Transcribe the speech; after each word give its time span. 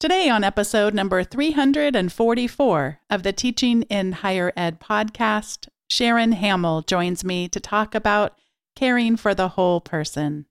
Today, 0.00 0.30
on 0.30 0.44
episode 0.44 0.94
number 0.94 1.22
344 1.22 3.00
of 3.10 3.22
the 3.22 3.34
Teaching 3.34 3.82
in 3.82 4.12
Higher 4.12 4.50
Ed 4.56 4.80
podcast, 4.80 5.68
Sharon 5.90 6.32
Hamill 6.32 6.80
joins 6.80 7.22
me 7.22 7.50
to 7.50 7.60
talk 7.60 7.94
about 7.94 8.34
caring 8.74 9.18
for 9.18 9.34
the 9.34 9.48
whole 9.48 9.82
person. 9.82 10.46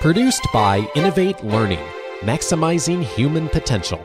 Produced 0.00 0.46
by 0.52 0.86
Innovate 0.94 1.42
Learning, 1.42 1.82
maximizing 2.20 3.02
human 3.04 3.48
potential. 3.48 4.04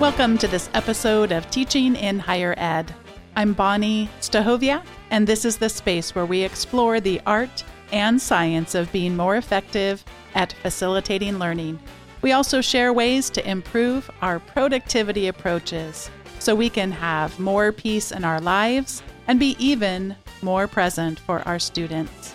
Welcome 0.00 0.36
to 0.38 0.48
this 0.48 0.68
episode 0.74 1.30
of 1.30 1.48
Teaching 1.52 1.94
in 1.94 2.18
Higher 2.18 2.56
Ed. 2.58 2.92
I'm 3.36 3.54
Bonni 3.54 4.08
Stachowiak, 4.20 4.84
and 5.12 5.28
this 5.28 5.44
is 5.44 5.58
the 5.58 5.68
space 5.68 6.12
where 6.12 6.26
we 6.26 6.42
explore 6.42 6.98
the 6.98 7.20
art 7.24 7.62
and 7.92 8.20
science 8.20 8.74
of 8.74 8.90
being 8.92 9.16
more 9.16 9.36
effective 9.36 10.04
at 10.34 10.52
facilitating 10.54 11.38
learning. 11.38 11.78
We 12.22 12.32
also 12.32 12.60
share 12.60 12.92
ways 12.92 13.30
to 13.30 13.48
improve 13.48 14.10
our 14.22 14.38
productivity 14.38 15.28
approaches 15.28 16.10
so 16.38 16.54
we 16.54 16.70
can 16.70 16.92
have 16.92 17.38
more 17.38 17.72
peace 17.72 18.12
in 18.12 18.24
our 18.24 18.40
lives 18.40 19.02
and 19.28 19.38
be 19.38 19.56
even 19.58 20.16
more 20.42 20.66
present 20.66 21.18
for 21.18 21.40
our 21.40 21.58
students. 21.58 22.34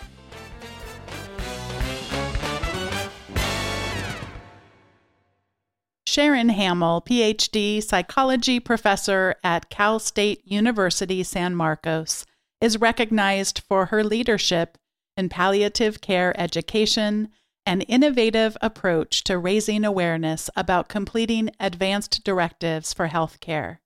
Sharon 6.06 6.50
Hamill, 6.50 7.02
PhD 7.08 7.82
psychology 7.82 8.60
professor 8.60 9.36
at 9.42 9.70
Cal 9.70 9.98
State 9.98 10.42
University 10.44 11.22
San 11.22 11.54
Marcos, 11.54 12.26
is 12.60 12.78
recognized 12.78 13.60
for 13.66 13.86
her 13.86 14.04
leadership 14.04 14.76
in 15.16 15.28
palliative 15.28 16.00
care 16.00 16.38
education, 16.40 17.28
an 17.64 17.82
innovative 17.82 18.56
approach 18.60 19.22
to 19.24 19.38
raising 19.38 19.84
awareness 19.84 20.50
about 20.56 20.88
completing 20.88 21.50
advanced 21.60 22.24
directives 22.24 22.92
for 22.92 23.08
healthcare. 23.08 23.78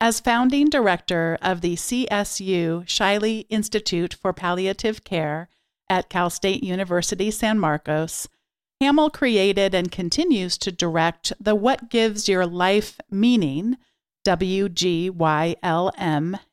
As 0.00 0.20
founding 0.20 0.68
director 0.68 1.38
of 1.40 1.62
the 1.62 1.74
CSU 1.74 2.84
Shiley 2.84 3.46
Institute 3.48 4.14
for 4.14 4.32
Palliative 4.32 5.02
Care 5.04 5.48
at 5.88 6.10
Cal 6.10 6.28
State 6.28 6.62
University 6.62 7.30
San 7.30 7.58
Marcos, 7.58 8.28
Hamill 8.80 9.08
created 9.08 9.74
and 9.74 9.90
continues 9.90 10.58
to 10.58 10.70
direct 10.70 11.32
the 11.40 11.54
What 11.54 11.88
Gives 11.88 12.28
Your 12.28 12.46
Life 12.46 13.00
Meaning 13.10 13.78
WGYLM 14.26 15.58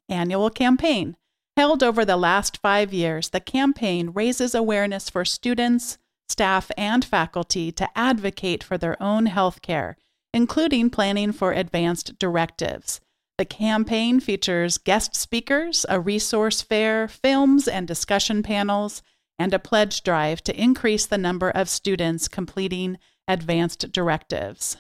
annual 0.08 0.50
campaign 0.50 1.18
Held 1.56 1.84
over 1.84 2.04
the 2.04 2.18
last 2.18 2.58
five 2.58 2.92
years, 2.94 3.30
the 3.30 3.40
campaign 3.40 4.10
raises 4.10 4.56
awareness 4.56 5.10
for 5.10 5.24
students, 5.24 6.00
staff, 6.28 6.72
and 6.78 7.06
faculty 7.06 7.72
to 7.74 7.88
advocate 7.96 8.64
for 8.64 8.78
their 8.78 9.02
own 9.02 9.28
health 9.28 9.62
care, 9.62 9.96
including 10.34 10.90
planning 10.90 11.32
for 11.32 11.52
advanced 11.52 12.18
directives. 12.18 13.02
The 13.38 13.46
campaign 13.46 14.20
features 14.20 14.80
guest 14.80 15.16
speakers, 15.16 15.86
a 15.90 16.00
resource 16.00 16.64
fair, 16.64 17.08
films 17.08 17.68
and 17.68 17.88
discussion 17.88 18.42
panels, 18.42 19.04
and 19.38 19.54
a 19.54 19.60
pledge 19.60 20.02
drive 20.02 20.44
to 20.46 20.60
increase 20.60 21.06
the 21.06 21.18
number 21.20 21.52
of 21.52 21.70
students 21.70 22.28
completing 22.28 22.98
advanced 23.28 23.92
directives. 23.92 24.78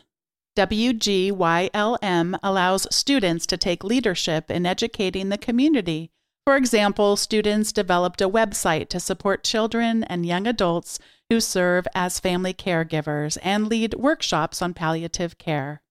WGYLM 0.57 2.37
allows 2.43 2.95
students 2.95 3.45
to 3.47 3.57
take 3.57 3.83
leadership 3.83 4.49
in 4.49 4.65
educating 4.65 5.29
the 5.29 5.37
community 5.37 6.11
for 6.45 6.57
example, 6.57 7.15
students 7.15 7.71
developed 7.71 8.21
a 8.21 8.29
website 8.29 8.89
to 8.89 8.99
support 8.99 9.45
children 9.45 10.03
and 10.03 10.25
young 10.25 10.45
adults 10.45 10.99
who 11.29 11.39
serve 11.39 11.87
as 11.95 12.19
family 12.19 12.53
caregivers 12.53 13.37
and 13.41 13.67
lead 13.67 13.93
workshops 13.93 14.61
on 14.61 14.73
palliative 14.73 15.37
care. 15.37 15.81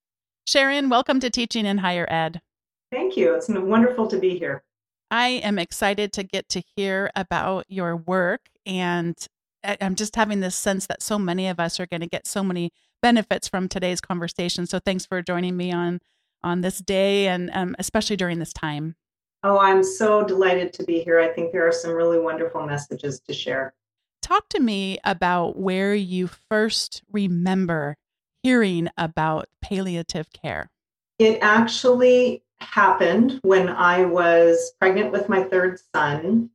Sharon, 0.47 0.91
welcome 0.91 1.21
to 1.21 1.31
Teaching 1.31 1.65
in 1.65 1.79
Higher 1.79 2.07
Ed. 2.11 2.43
Thank 2.91 3.17
you. 3.17 3.35
It's 3.35 3.49
wonderful 3.49 4.07
to 4.09 4.19
be 4.19 4.39
here. 4.39 4.63
I 5.11 5.29
am 5.29 5.59
excited 5.59 6.13
to 6.15 6.23
get 6.23 6.51
to 6.51 6.63
hear 6.77 7.11
about 7.17 7.65
your 7.69 7.97
work, 7.97 8.43
and 8.67 9.17
I'm 9.65 9.95
just 9.95 10.17
having 10.17 10.41
this 10.41 10.57
sense 10.57 10.87
that 10.87 11.03
so 11.03 11.19
many 11.19 11.49
of 11.49 11.61
us 11.61 11.81
are 11.81 11.87
going 11.87 12.01
to 12.01 12.09
get 12.09 12.27
so 12.27 12.43
many 12.43 12.73
benefits 13.01 13.49
from 13.49 13.69
today's 13.69 14.01
conversation. 14.01 14.67
So, 14.67 14.79
thanks 14.79 15.07
for 15.07 15.23
joining 15.23 15.57
me 15.57 15.73
on 15.73 16.01
on 16.43 16.61
this 16.61 16.79
day, 16.79 17.29
and 17.29 17.51
um, 17.55 17.77
especially 17.79 18.17
during 18.17 18.39
this 18.39 18.53
time. 18.53 18.97
Oh, 19.43 19.59
I'm 19.59 19.83
so 19.83 20.25
delighted 20.25 20.73
to 20.75 20.85
be 20.85 21.01
here. 21.01 21.19
I 21.19 21.29
think 21.29 21.53
there 21.53 21.67
are 21.67 21.73
some 21.73 21.93
really 21.93 22.19
wonderful 22.19 22.65
messages 22.65 23.21
to 23.21 23.35
share. 23.35 23.75
Talk 24.21 24.49
to 24.51 24.61
me 24.61 24.99
about 25.05 25.59
where 25.59 25.95
you 25.95 26.29
first 26.29 27.03
remember 27.11 27.97
hearing 28.43 28.89
about 28.97 29.49
palliative 29.61 30.33
care. 30.33 30.71
It 31.19 31.39
actually 31.43 32.45
happened 32.61 33.41
when 33.43 33.69
I 33.69 34.05
was 34.05 34.73
pregnant 34.79 35.11
with 35.11 35.29
my 35.29 35.43
third 35.43 35.81
son, 35.95 36.51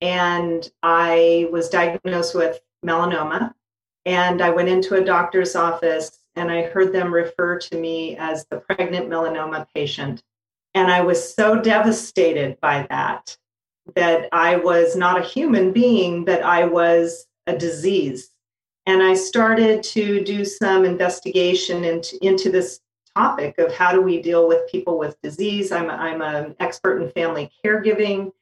and 0.00 0.70
I 0.82 1.48
was 1.52 1.68
diagnosed 1.68 2.34
with 2.34 2.60
melanoma. 2.84 3.54
And 4.04 4.42
I 4.42 4.50
went 4.50 4.68
into 4.68 4.96
a 4.96 5.04
doctor's 5.04 5.54
office 5.54 6.18
and 6.34 6.50
I 6.50 6.62
heard 6.62 6.92
them 6.92 7.14
refer 7.14 7.58
to 7.58 7.76
me 7.78 8.16
as 8.16 8.46
the 8.46 8.56
pregnant 8.56 9.08
melanoma 9.08 9.66
patient. 9.74 10.22
And 10.74 10.90
I 10.90 11.02
was 11.02 11.34
so 11.34 11.60
devastated 11.60 12.58
by 12.60 12.86
that, 12.90 13.36
that 13.94 14.28
I 14.32 14.56
was 14.56 14.96
not 14.96 15.20
a 15.20 15.24
human 15.24 15.72
being, 15.72 16.24
but 16.24 16.42
I 16.42 16.64
was 16.64 17.26
a 17.46 17.56
disease. 17.56 18.30
And 18.86 19.02
I 19.02 19.14
started 19.14 19.82
to 19.84 20.24
do 20.24 20.44
some 20.44 20.84
investigation 20.84 21.84
into, 21.84 22.24
into 22.24 22.50
this 22.50 22.80
topic 23.14 23.58
of 23.58 23.72
how 23.72 23.92
do 23.92 24.00
we 24.00 24.20
deal 24.20 24.48
with 24.48 24.70
people 24.70 24.98
with 24.98 25.20
disease. 25.22 25.70
I'm, 25.72 25.90
I'm 25.90 26.22
an 26.22 26.56
expert 26.58 27.02
in 27.02 27.10
family 27.10 27.50
caregiving. 27.64 28.32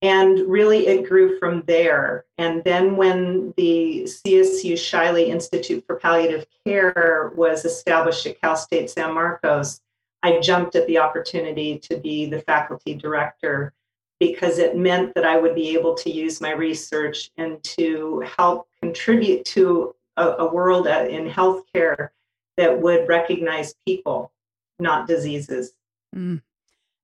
And 0.00 0.48
really, 0.48 0.86
it 0.86 1.08
grew 1.08 1.38
from 1.40 1.64
there. 1.66 2.24
And 2.36 2.62
then, 2.62 2.94
when 2.96 3.52
the 3.56 4.04
CSU 4.04 4.74
Shiley 4.74 5.26
Institute 5.26 5.82
for 5.88 5.96
Palliative 5.96 6.46
Care 6.64 7.32
was 7.34 7.64
established 7.64 8.24
at 8.26 8.40
Cal 8.40 8.54
State 8.54 8.90
San 8.90 9.12
Marcos, 9.12 9.80
I 10.22 10.40
jumped 10.40 10.74
at 10.74 10.86
the 10.86 10.98
opportunity 10.98 11.78
to 11.80 11.96
be 11.96 12.26
the 12.26 12.40
faculty 12.40 12.94
director 12.94 13.72
because 14.20 14.58
it 14.58 14.76
meant 14.76 15.14
that 15.14 15.24
I 15.24 15.36
would 15.36 15.54
be 15.54 15.74
able 15.74 15.94
to 15.94 16.10
use 16.10 16.40
my 16.40 16.52
research 16.52 17.30
and 17.36 17.62
to 17.62 18.24
help 18.36 18.68
contribute 18.82 19.44
to 19.46 19.94
a, 20.16 20.28
a 20.38 20.52
world 20.52 20.88
uh, 20.88 21.06
in 21.08 21.28
healthcare 21.28 22.08
that 22.56 22.80
would 22.80 23.08
recognize 23.08 23.74
people, 23.86 24.32
not 24.80 25.06
diseases. 25.06 25.72
Mm. 26.14 26.42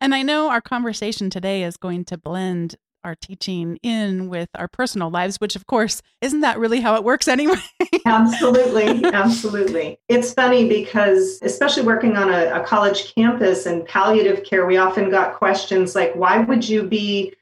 And 0.01 0.15
I 0.15 0.23
know 0.23 0.51
our 0.51 0.61
conversation 0.61 1.31
today 1.31 1.63
is 1.63 1.77
going 1.77 2.05
to 2.07 2.19
blend 2.19 2.75
our 3.05 3.15
teaching 3.15 3.79
in 3.83 4.29
with 4.29 4.49
our 4.55 4.69
personal 4.69 5.11
lives, 5.11 5.37
which 5.37 5.55
of 5.55 5.67
course, 5.67 6.03
isn't 6.21 6.41
that 6.41 6.59
really 6.59 6.81
how 6.81 6.97
it 6.97 7.05
works 7.05 7.29
anyway? 7.29 7.61
absolutely. 8.07 9.05
Absolutely. 9.05 9.99
It's 10.09 10.33
funny 10.33 10.69
because, 10.69 11.39
especially 11.43 11.85
working 11.85 12.17
on 12.17 12.31
a, 12.31 12.61
a, 12.61 12.65
college 12.65 13.15
campus 13.15 13.67
and 13.67 13.85
palliative 13.85 14.45
care, 14.45 14.67
we 14.67 14.77
often 14.77 15.11
got 15.11 15.35
questions 15.35 15.95
like, 15.95 16.15
why 16.15 16.39
would 16.39 16.69
you 16.69 16.83
be 16.83 17.33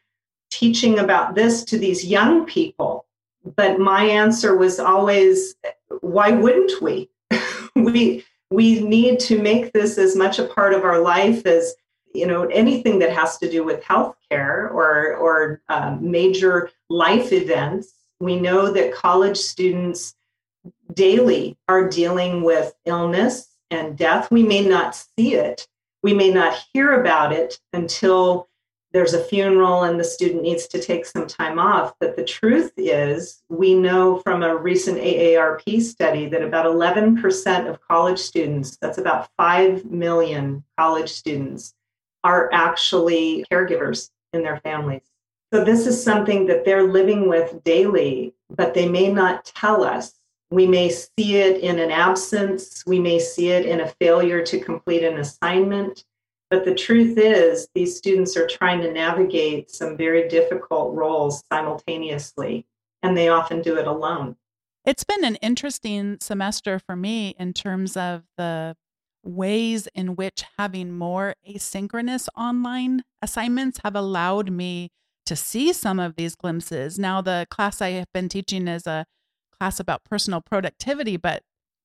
teaching 0.51 0.99
about 0.99 1.34
this 1.34 1.65
to 1.65 1.78
these 1.78 2.05
young 2.05 2.45
people? 2.45 3.06
But 3.56 3.78
my 3.78 4.05
answer 4.05 4.56
was 4.56 4.78
always, 4.78 5.55
why 6.01 6.31
wouldn't 6.31 6.83
we? 6.83 7.09
we 7.77 8.25
we 8.51 8.81
need 8.81 9.19
to 9.19 9.41
make 9.41 9.72
this 9.72 9.97
as 9.97 10.15
much 10.15 10.39
a 10.39 10.45
part 10.45 10.75
of 10.75 10.84
our 10.84 11.01
life 11.01 11.47
as 11.47 11.75
you 12.15 12.27
know 12.27 12.45
anything 12.45 12.99
that 12.99 13.12
has 13.12 13.39
to 13.39 13.50
do 13.50 13.65
with 13.65 13.83
healthcare 13.83 14.71
or 14.71 15.17
or 15.17 15.62
um, 15.69 16.11
major 16.11 16.71
life 16.89 17.33
events 17.33 17.93
we 18.21 18.39
know 18.39 18.71
that 18.71 18.95
college 18.95 19.37
students 19.37 20.15
daily 20.92 21.57
are 21.69 21.89
dealing 21.89 22.42
with 22.42 22.75
illness 22.84 23.57
and 23.71 23.97
death 23.97 24.31
we 24.31 24.42
may 24.42 24.66
not 24.66 24.95
see 24.95 25.34
it 25.34 25.66
we 26.03 26.13
may 26.13 26.31
not 26.33 26.59
hear 26.72 27.01
about 27.01 27.33
it 27.33 27.60
until 27.72 28.48
there's 28.92 29.15
a 29.15 29.25
funeral 29.25 29.84
and 29.84 29.98
the 29.98 30.04
student 30.04 30.42
needs 30.42 30.66
to 30.69 30.81
take 30.81 31.07
some 31.07 31.27
time 31.27 31.59
off. 31.59 31.95
But 31.98 32.16
the 32.16 32.25
truth 32.25 32.72
is, 32.77 33.42
we 33.48 33.75
know 33.75 34.19
from 34.19 34.42
a 34.42 34.54
recent 34.54 34.98
AARP 34.98 35.81
study 35.81 36.28
that 36.28 36.42
about 36.42 36.66
11% 36.66 37.69
of 37.69 37.81
college 37.81 38.19
students, 38.19 38.77
that's 38.77 38.98
about 38.98 39.28
5 39.36 39.86
million 39.86 40.65
college 40.78 41.10
students, 41.10 41.75
are 42.24 42.51
actually 42.53 43.45
caregivers 43.51 44.10
in 44.33 44.42
their 44.42 44.59
families. 44.59 45.03
So, 45.53 45.65
this 45.65 45.86
is 45.86 46.03
something 46.03 46.47
that 46.47 46.65
they're 46.65 46.89
living 46.89 47.28
with 47.28 47.63
daily, 47.65 48.34
but 48.51 48.74
they 48.74 48.89
may 48.89 49.13
not 49.13 49.45
tell 49.45 49.84
us. 49.84 50.15
We 50.51 50.66
may 50.66 50.91
see 50.91 51.36
it 51.36 51.63
in 51.63 51.78
an 51.78 51.91
absence, 51.91 52.84
we 52.86 52.98
may 52.98 53.19
see 53.19 53.48
it 53.51 53.65
in 53.66 53.80
a 53.80 53.89
failure 54.01 54.45
to 54.45 54.60
complete 54.60 55.03
an 55.03 55.19
assignment. 55.19 56.04
But 56.51 56.66
the 56.66 56.74
truth 56.74 57.16
is, 57.16 57.69
these 57.74 57.97
students 57.97 58.36
are 58.36 58.47
trying 58.47 58.83
to 58.83 58.92
navigate 58.92 59.71
some 59.71 59.97
very 59.97 60.28
difficult 60.28 60.95
roles 60.95 61.42
simultaneously, 61.51 62.66
and 63.03 63.16
they 63.16 63.30
often 63.30 63.63
do 63.63 63.78
it 63.78 63.86
alone. 63.86 64.36
It's 64.84 65.04
been 65.04 65.24
an 65.24 65.36
interesting 65.36 66.19
semester 66.21 66.78
for 66.78 66.97
me 66.97 67.34
in 67.39 67.54
terms 67.54 67.97
of 67.97 68.24
the 68.36 68.77
ways 69.24 69.89
in 69.95 70.16
which 70.16 70.45
having 70.59 70.92
more 70.92 71.34
asynchronous 71.48 72.28
online 72.36 73.03
assignments 73.21 73.80
have 73.84 73.95
allowed 73.95 74.51
me 74.51 74.91
to 75.27 75.36
see 75.36 75.72
some 75.72 76.01
of 76.01 76.16
these 76.16 76.34
glimpses. 76.34 76.98
Now, 76.98 77.21
the 77.21 77.47
class 77.51 77.80
I 77.80 77.91
have 77.91 78.13
been 78.13 78.28
teaching 78.28 78.66
is 78.66 78.86
a 78.86 79.07
class 79.59 79.78
about 79.78 80.04
personal 80.04 80.41
productivity, 80.41 81.16
but 81.16 81.42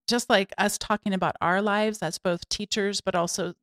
just 0.07 0.29
like 0.29 0.51
us 0.57 0.77
talking 0.77 1.13
about 1.13 1.35
our 1.41 1.61
lives 1.61 1.99
as 1.99 2.17
both 2.17 2.49
teachers, 2.49 3.01
but 3.01 3.13
also 3.13 3.53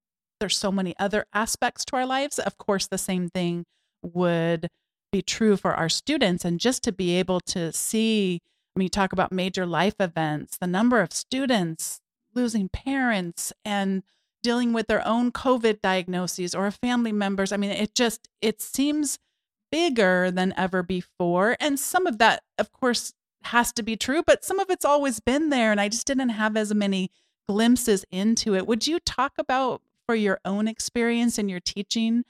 there's 0.41 0.57
so 0.57 0.71
many 0.71 0.95
other 0.99 1.27
aspects 1.33 1.85
to 1.87 1.97
our 1.97 2.07
lives. 2.07 2.39
Of 2.39 2.59
course, 2.59 2.87
the 2.87 2.99
same 2.99 3.29
thing 3.29 3.65
would 4.03 4.69
be 5.11 5.23
true 5.23 5.57
for 5.57 5.75
our 5.75 5.89
students. 5.89 6.45
And 6.45 6.61
just 6.61 6.83
to 6.85 6.93
be 6.93 7.17
able 7.17 7.41
to 7.41 7.73
see, 7.73 8.41
when 8.75 8.83
you 8.83 8.89
talk 8.89 9.13
about 9.13 9.33
major 9.33 9.65
life 9.65 9.95
events, 10.01 10.59
the 10.59 10.67
number 10.67 11.01
of 11.01 11.13
students 11.13 12.01
losing 12.35 12.69
parents 12.69 13.53
and 13.65 14.03
dealing 14.43 14.73
with 14.73 14.87
their 14.87 15.05
own 15.07 15.33
COVID 15.33 15.81
diagnoses 15.81 16.55
or 16.55 16.71
family 16.71 17.13
members. 17.13 17.51
I 17.51 17.57
mean, 17.57 17.71
it 17.71 17.95
just 17.95 18.29
it 18.41 18.61
seems 18.61 19.19
bigger 19.73 20.31
than 20.31 20.55
ever 20.57 20.83
before. 20.83 21.57
And 21.59 21.81
some 21.81 22.07
of 22.07 22.19
that, 22.19 22.43
of 22.59 22.71
course, 22.71 23.13
has 23.45 23.73
to 23.73 23.83
be 23.83 23.97
true, 23.97 24.23
but 24.25 24.45
some 24.45 24.61
of 24.61 24.71
it's 24.71 24.85
always 24.85 25.19
been 25.19 25.49
there. 25.49 25.73
And 25.73 25.81
I 25.81 25.89
just 25.89 26.07
didn't 26.07 26.29
have 26.29 26.57
as 26.57 26.73
many 26.73 27.11
glimpses 27.49 28.05
into 28.11 28.55
it. 28.55 28.67
Would 28.67 28.87
you 28.87 29.01
talk 29.01 29.33
about 29.39 29.83
for 30.07 30.15
your 30.15 30.39
own 30.45 30.69
experience 30.69 31.39
in 31.39 31.49
your 31.49 31.61
teaching? 31.61 32.25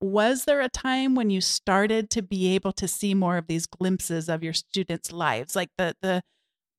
Was 0.00 0.44
there 0.44 0.60
a 0.60 0.68
time 0.68 1.14
when 1.14 1.30
you 1.30 1.40
started 1.40 2.10
to 2.10 2.22
be 2.22 2.54
able 2.54 2.72
to 2.72 2.88
see 2.88 3.14
more 3.14 3.36
of 3.36 3.46
these 3.46 3.66
glimpses 3.66 4.28
of 4.28 4.42
your 4.42 4.52
students' 4.52 5.12
lives, 5.12 5.56
like 5.56 5.70
the 5.78 5.96
the 6.02 6.22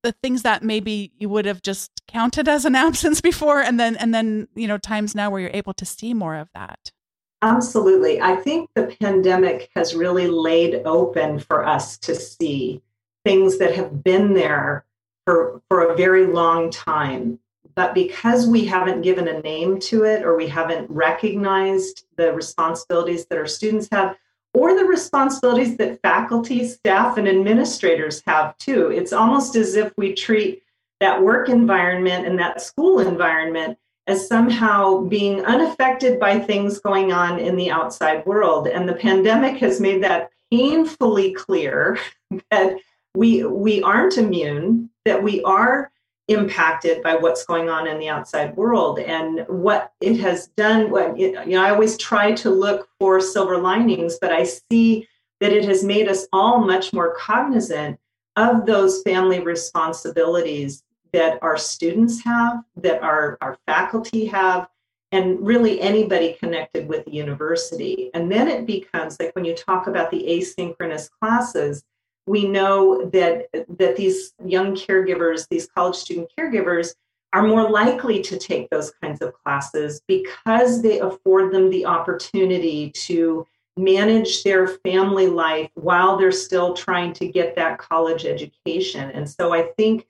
the 0.02 0.12
things 0.12 0.42
that 0.42 0.62
maybe 0.62 1.12
you 1.18 1.28
would 1.28 1.44
have 1.44 1.62
just 1.62 1.90
counted 2.06 2.48
as 2.48 2.64
an 2.66 2.74
absence 2.74 3.20
before 3.20 3.60
and 3.60 3.78
then 3.78 3.96
and 3.96 4.14
then 4.14 4.48
you 4.54 4.68
know 4.68 4.78
times 4.78 5.14
now 5.14 5.30
where 5.30 5.40
you're 5.40 5.50
able 5.52 5.74
to 5.74 5.84
see 5.84 6.14
more 6.14 6.36
of 6.36 6.48
that. 6.54 6.92
Absolutely. 7.40 8.20
I 8.20 8.34
think 8.34 8.70
the 8.74 8.96
pandemic 9.00 9.70
has 9.76 9.94
really 9.94 10.26
laid 10.26 10.82
open 10.84 11.38
for 11.38 11.64
us 11.64 11.96
to 11.98 12.14
see 12.14 12.82
things 13.24 13.58
that 13.58 13.76
have 13.76 14.02
been 14.02 14.34
there 14.34 14.84
for 15.24 15.62
for 15.68 15.84
a 15.84 15.96
very 15.96 16.26
long 16.26 16.70
time. 16.70 17.38
But 17.74 17.94
because 17.94 18.48
we 18.48 18.64
haven't 18.64 19.02
given 19.02 19.28
a 19.28 19.40
name 19.40 19.78
to 19.80 20.04
it 20.04 20.24
or 20.24 20.36
we 20.36 20.48
haven't 20.48 20.90
recognized 20.90 22.06
the 22.16 22.32
responsibilities 22.32 23.26
that 23.26 23.38
our 23.38 23.46
students 23.46 23.88
have 23.92 24.16
or 24.54 24.74
the 24.74 24.84
responsibilities 24.84 25.76
that 25.76 26.00
faculty, 26.02 26.66
staff, 26.66 27.16
and 27.16 27.28
administrators 27.28 28.22
have 28.26 28.56
too. 28.58 28.90
It's 28.90 29.12
almost 29.12 29.56
as 29.56 29.74
if 29.76 29.92
we 29.96 30.14
treat 30.14 30.62
that 31.00 31.22
work 31.22 31.48
environment 31.48 32.26
and 32.26 32.38
that 32.38 32.60
school 32.60 32.98
environment 32.98 33.78
as 34.06 34.26
somehow 34.26 35.02
being 35.02 35.44
unaffected 35.44 36.18
by 36.18 36.38
things 36.38 36.80
going 36.80 37.12
on 37.12 37.38
in 37.38 37.56
the 37.56 37.70
outside 37.70 38.24
world. 38.24 38.66
And 38.66 38.88
the 38.88 38.94
pandemic 38.94 39.58
has 39.58 39.80
made 39.80 40.02
that 40.02 40.30
painfully 40.50 41.34
clear 41.34 41.98
that 42.50 42.78
we 43.14 43.44
we 43.44 43.82
aren't 43.82 44.16
immune, 44.16 44.90
that 45.04 45.22
we 45.22 45.42
are 45.42 45.90
impacted 46.28 47.02
by 47.02 47.16
what's 47.16 47.44
going 47.46 47.68
on 47.68 47.86
in 47.86 47.98
the 47.98 48.08
outside 48.08 48.56
world 48.56 48.98
and 48.98 49.44
what 49.48 49.92
it 50.00 50.18
has 50.18 50.48
done. 50.48 50.90
What 50.90 51.18
you 51.18 51.32
know 51.32 51.62
i 51.62 51.70
always 51.70 51.96
try 51.96 52.32
to 52.32 52.50
look 52.50 52.88
for 52.98 53.20
silver 53.20 53.58
linings 53.58 54.18
but 54.20 54.32
i 54.32 54.44
see 54.44 55.08
that 55.40 55.52
it 55.52 55.64
has 55.64 55.82
made 55.84 56.08
us 56.08 56.26
all 56.32 56.60
much 56.60 56.92
more 56.92 57.14
cognizant 57.14 57.98
of 58.36 58.66
those 58.66 59.02
family 59.02 59.40
responsibilities 59.40 60.82
that 61.12 61.38
our 61.42 61.56
students 61.56 62.22
have 62.22 62.62
that 62.76 63.02
our, 63.02 63.38
our 63.40 63.58
faculty 63.66 64.26
have 64.26 64.68
and 65.10 65.44
really 65.44 65.80
anybody 65.80 66.36
connected 66.38 66.86
with 66.86 67.04
the 67.06 67.12
university. 67.12 68.10
And 68.12 68.30
then 68.30 68.46
it 68.46 68.66
becomes 68.66 69.18
like 69.18 69.34
when 69.34 69.44
you 69.44 69.54
talk 69.54 69.86
about 69.86 70.10
the 70.10 70.22
asynchronous 70.28 71.08
classes 71.10 71.82
we 72.28 72.46
know 72.46 73.06
that 73.06 73.48
that 73.78 73.96
these 73.96 74.32
young 74.44 74.74
caregivers 74.74 75.48
these 75.48 75.68
college 75.68 75.96
student 75.96 76.30
caregivers 76.38 76.94
are 77.32 77.46
more 77.46 77.68
likely 77.70 78.22
to 78.22 78.38
take 78.38 78.70
those 78.70 78.92
kinds 79.02 79.20
of 79.20 79.34
classes 79.42 80.00
because 80.08 80.80
they 80.82 81.00
afford 81.00 81.52
them 81.52 81.68
the 81.68 81.84
opportunity 81.84 82.90
to 82.90 83.46
manage 83.76 84.42
their 84.42 84.66
family 84.66 85.26
life 85.26 85.70
while 85.74 86.16
they're 86.16 86.32
still 86.32 86.74
trying 86.74 87.12
to 87.12 87.28
get 87.28 87.54
that 87.54 87.78
college 87.78 88.24
education. 88.24 89.10
And 89.10 89.28
so 89.28 89.52
i 89.52 89.62
think 89.76 90.06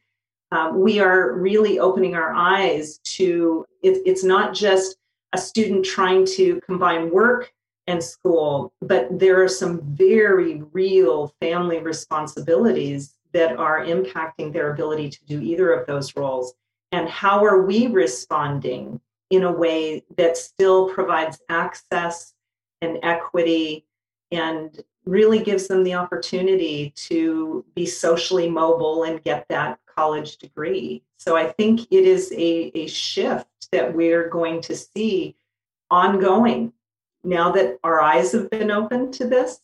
um, 0.50 0.80
we 0.80 0.98
are 0.98 1.34
really 1.34 1.78
opening 1.78 2.14
our 2.14 2.32
eyes 2.34 2.98
to 3.16 3.66
it, 3.82 4.02
it's 4.06 4.24
not 4.24 4.54
just 4.54 4.96
a 5.34 5.38
student 5.38 5.84
trying 5.84 6.24
to 6.24 6.60
combine 6.62 7.10
work 7.10 7.52
and 7.88 8.04
school, 8.04 8.72
but 8.82 9.18
there 9.18 9.42
are 9.42 9.48
some 9.48 9.80
very 9.82 10.62
real 10.72 11.34
family 11.40 11.80
responsibilities 11.80 13.14
that 13.32 13.56
are 13.56 13.84
impacting 13.84 14.52
their 14.52 14.72
ability 14.72 15.08
to 15.08 15.24
do 15.24 15.40
either 15.40 15.72
of 15.72 15.86
those 15.86 16.14
roles. 16.14 16.54
And 16.92 17.08
how 17.08 17.44
are 17.44 17.62
we 17.62 17.86
responding 17.86 19.00
in 19.30 19.42
a 19.42 19.52
way 19.52 20.04
that 20.16 20.36
still 20.36 20.90
provides 20.90 21.40
access 21.48 22.34
and 22.80 22.98
equity 23.02 23.86
and 24.30 24.82
really 25.04 25.42
gives 25.42 25.68
them 25.68 25.82
the 25.82 25.94
opportunity 25.94 26.92
to 26.94 27.64
be 27.74 27.86
socially 27.86 28.48
mobile 28.48 29.04
and 29.04 29.22
get 29.24 29.46
that 29.48 29.78
college 29.86 30.36
degree. 30.36 31.02
So 31.16 31.36
I 31.36 31.46
think 31.52 31.80
it 31.90 32.04
is 32.04 32.30
a, 32.32 32.70
a 32.74 32.86
shift 32.86 33.70
that 33.72 33.94
we're 33.94 34.28
going 34.28 34.60
to 34.62 34.76
see 34.76 35.36
ongoing 35.90 36.72
now 37.24 37.50
that 37.52 37.78
our 37.84 38.00
eyes 38.00 38.32
have 38.32 38.50
been 38.50 38.70
opened 38.70 39.14
to 39.14 39.26
this. 39.26 39.60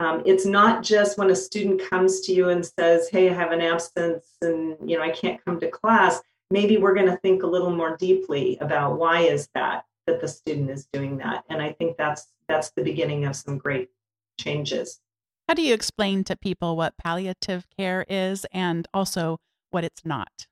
Um, 0.00 0.22
it's 0.24 0.46
not 0.46 0.82
just 0.82 1.18
when 1.18 1.30
a 1.30 1.36
student 1.36 1.82
comes 1.82 2.20
to 2.22 2.32
you 2.32 2.48
and 2.48 2.64
says, 2.64 3.08
"Hey, 3.10 3.28
I 3.28 3.34
have 3.34 3.52
an 3.52 3.60
absence 3.60 4.26
and 4.40 4.76
you 4.88 4.96
know 4.96 5.02
I 5.02 5.10
can't 5.10 5.44
come 5.44 5.60
to 5.60 5.70
class." 5.70 6.20
Maybe 6.50 6.78
we're 6.78 6.94
going 6.94 7.06
to 7.06 7.18
think 7.18 7.42
a 7.42 7.46
little 7.46 7.70
more 7.70 7.96
deeply 7.96 8.58
about 8.60 8.98
why 8.98 9.20
is 9.20 9.48
that 9.54 9.84
that 10.06 10.20
the 10.20 10.28
student 10.28 10.70
is 10.70 10.86
doing 10.92 11.18
that, 11.18 11.44
and 11.50 11.60
I 11.60 11.72
think 11.72 11.96
that's 11.96 12.28
that's 12.48 12.70
the 12.70 12.82
beginning 12.82 13.26
of 13.26 13.36
some 13.36 13.58
great 13.58 13.90
changes. 14.38 15.00
How 15.48 15.54
do 15.54 15.62
you 15.62 15.74
explain 15.74 16.24
to 16.24 16.36
people 16.36 16.76
what 16.76 16.96
palliative 16.96 17.66
care 17.76 18.06
is 18.08 18.46
and 18.52 18.86
also 18.94 19.38
what 19.70 19.84
it's 19.84 20.04
not? 20.04 20.46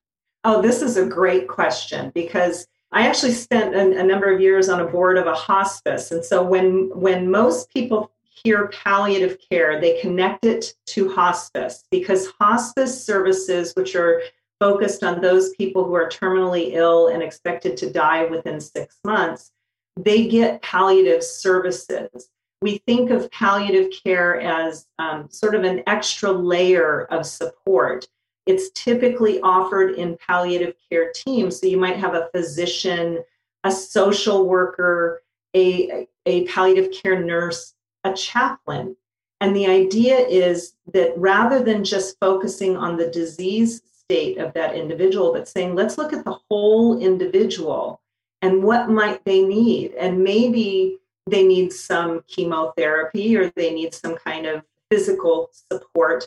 Oh, 0.44 0.60
this 0.60 0.82
is 0.82 0.96
a 0.96 1.06
great 1.06 1.48
question 1.48 2.10
because 2.14 2.66
I 2.90 3.06
actually 3.06 3.32
spent 3.32 3.74
a, 3.74 4.00
a, 4.00 4.02
number 4.02 4.32
of 4.32 4.40
years 4.40 4.68
on 4.68 4.80
a 4.80 4.86
board 4.86 5.18
of 5.18 5.26
a 5.26 5.34
hospice. 5.34 6.10
And 6.10 6.24
so 6.24 6.42
when 6.42 6.90
when 6.94 7.30
most 7.30 7.70
people 7.70 8.10
hear 8.42 8.68
palliative 8.68 9.38
care, 9.50 9.80
they 9.80 10.00
connect 10.00 10.46
it 10.46 10.74
to 10.86 11.10
hospice 11.10 11.84
because 11.90 12.28
hospice 12.40 13.04
services, 13.04 13.72
which 13.74 13.94
are 13.94 14.22
focused 14.58 15.04
on 15.04 15.20
those 15.20 15.50
people 15.50 15.84
who 15.84 15.94
are 15.94 16.08
terminally 16.08 16.72
ill 16.72 17.08
and 17.08 17.22
expected 17.22 17.76
to 17.76 17.90
die 17.90 18.24
within 18.24 18.60
six 18.60 18.98
months, 19.04 19.52
they 19.96 20.26
get 20.26 20.62
palliative 20.62 21.22
services. 21.22 22.30
We 22.60 22.78
think 22.78 23.10
of 23.10 23.30
palliative 23.30 23.92
care 24.02 24.40
as 24.40 24.86
um, 24.98 25.28
sort 25.30 25.54
of 25.54 25.62
an 25.62 25.82
extra 25.86 26.32
layer 26.32 27.04
of 27.04 27.26
support 27.26 28.08
it's 28.48 28.70
typically 28.70 29.40
offered 29.42 29.96
in 29.96 30.16
palliative 30.26 30.74
care 30.90 31.12
teams. 31.14 31.60
So 31.60 31.66
you 31.66 31.76
might 31.76 31.98
have 31.98 32.14
a 32.14 32.30
physician, 32.34 33.22
a 33.62 33.70
social 33.70 34.48
worker, 34.48 35.22
a, 35.54 36.08
a 36.24 36.46
palliative 36.46 36.90
care 36.90 37.22
nurse, 37.22 37.74
a 38.04 38.14
chaplain. 38.14 38.96
And 39.42 39.54
the 39.54 39.66
idea 39.66 40.16
is 40.16 40.72
that 40.94 41.12
rather 41.18 41.62
than 41.62 41.84
just 41.84 42.18
focusing 42.20 42.74
on 42.74 42.96
the 42.96 43.08
disease 43.08 43.82
state 43.84 44.38
of 44.38 44.54
that 44.54 44.74
individual, 44.74 45.34
but 45.34 45.46
saying, 45.46 45.74
let's 45.74 45.98
look 45.98 46.14
at 46.14 46.24
the 46.24 46.38
whole 46.48 46.98
individual 46.98 48.00
and 48.40 48.62
what 48.62 48.88
might 48.88 49.22
they 49.26 49.42
need. 49.42 49.92
And 49.92 50.24
maybe 50.24 50.96
they 51.26 51.46
need 51.46 51.70
some 51.70 52.24
chemotherapy 52.26 53.36
or 53.36 53.50
they 53.50 53.74
need 53.74 53.92
some 53.92 54.16
kind 54.16 54.46
of 54.46 54.62
physical 54.90 55.50
support 55.52 56.26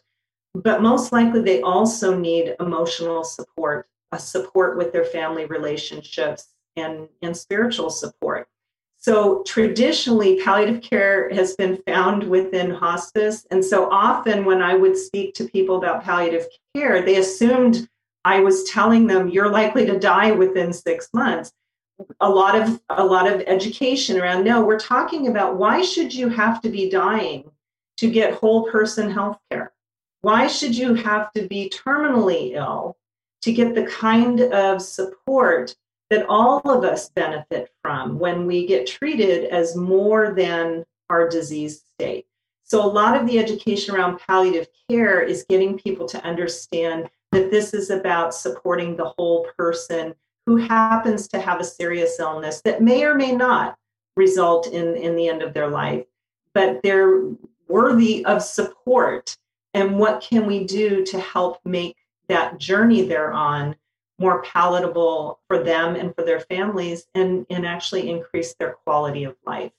but 0.53 0.81
most 0.81 1.11
likely 1.11 1.41
they 1.41 1.61
also 1.61 2.17
need 2.17 2.55
emotional 2.59 3.23
support, 3.23 3.87
a 4.11 4.19
support 4.19 4.77
with 4.77 4.91
their 4.91 5.05
family 5.05 5.45
relationships, 5.45 6.49
and, 6.75 7.07
and 7.21 7.35
spiritual 7.35 7.89
support. 7.89 8.47
So 8.97 9.41
traditionally, 9.43 10.39
palliative 10.43 10.83
care 10.83 11.29
has 11.31 11.55
been 11.55 11.81
found 11.87 12.23
within 12.23 12.69
hospice. 12.69 13.47
And 13.49 13.65
so 13.65 13.89
often 13.89 14.45
when 14.45 14.61
I 14.61 14.75
would 14.75 14.95
speak 14.95 15.33
to 15.35 15.45
people 15.45 15.77
about 15.77 16.03
palliative 16.03 16.45
care, 16.75 17.01
they 17.01 17.17
assumed 17.17 17.89
I 18.25 18.41
was 18.41 18.63
telling 18.65 19.07
them 19.07 19.29
you're 19.29 19.49
likely 19.49 19.87
to 19.87 19.97
die 19.97 20.31
within 20.31 20.71
six 20.71 21.09
months. 21.13 21.51
A 22.19 22.29
lot 22.29 22.59
of 22.59 22.79
a 22.89 23.03
lot 23.03 23.31
of 23.31 23.41
education 23.41 24.19
around 24.19 24.43
no, 24.43 24.63
we're 24.63 24.79
talking 24.79 25.27
about 25.27 25.57
why 25.57 25.81
should 25.81 26.13
you 26.13 26.29
have 26.29 26.61
to 26.61 26.69
be 26.69 26.89
dying 26.89 27.49
to 27.97 28.09
get 28.09 28.35
whole 28.35 28.69
person 28.69 29.09
health 29.09 29.37
care? 29.49 29.73
Why 30.21 30.47
should 30.47 30.75
you 30.77 30.93
have 30.93 31.31
to 31.33 31.47
be 31.47 31.69
terminally 31.69 32.53
ill 32.53 32.97
to 33.41 33.51
get 33.51 33.73
the 33.73 33.85
kind 33.85 34.41
of 34.41 34.81
support 34.81 35.75
that 36.09 36.25
all 36.27 36.59
of 36.69 36.83
us 36.83 37.09
benefit 37.09 37.71
from 37.81 38.19
when 38.19 38.45
we 38.45 38.67
get 38.67 38.85
treated 38.85 39.45
as 39.45 39.75
more 39.75 40.33
than 40.33 40.85
our 41.09 41.27
disease 41.27 41.83
state? 41.93 42.25
So, 42.63 42.85
a 42.85 42.87
lot 42.87 43.19
of 43.19 43.27
the 43.27 43.39
education 43.39 43.95
around 43.95 44.19
palliative 44.19 44.67
care 44.89 45.21
is 45.21 45.45
getting 45.49 45.77
people 45.77 46.07
to 46.07 46.23
understand 46.23 47.09
that 47.31 47.51
this 47.51 47.73
is 47.73 47.89
about 47.89 48.33
supporting 48.33 48.95
the 48.95 49.13
whole 49.17 49.47
person 49.57 50.13
who 50.45 50.57
happens 50.57 51.27
to 51.29 51.39
have 51.39 51.59
a 51.59 51.65
serious 51.65 52.19
illness 52.19 52.61
that 52.63 52.81
may 52.81 53.03
or 53.03 53.15
may 53.15 53.31
not 53.31 53.77
result 54.15 54.67
in, 54.67 54.95
in 54.95 55.15
the 55.15 55.27
end 55.27 55.41
of 55.41 55.53
their 55.53 55.69
life, 55.69 56.05
but 56.53 56.81
they're 56.83 57.23
worthy 57.67 58.25
of 58.25 58.41
support. 58.41 59.37
And 59.73 59.97
what 59.97 60.21
can 60.21 60.45
we 60.45 60.65
do 60.65 61.05
to 61.05 61.19
help 61.19 61.59
make 61.65 61.97
that 62.27 62.57
journey 62.57 63.03
they're 63.03 63.31
on 63.31 63.75
more 64.19 64.43
palatable 64.43 65.39
for 65.47 65.63
them 65.63 65.95
and 65.95 66.13
for 66.15 66.23
their 66.23 66.39
families 66.39 67.07
and, 67.15 67.45
and 67.49 67.65
actually 67.65 68.09
increase 68.09 68.53
their 68.53 68.73
quality 68.85 69.23
of 69.23 69.35
life? 69.45 69.71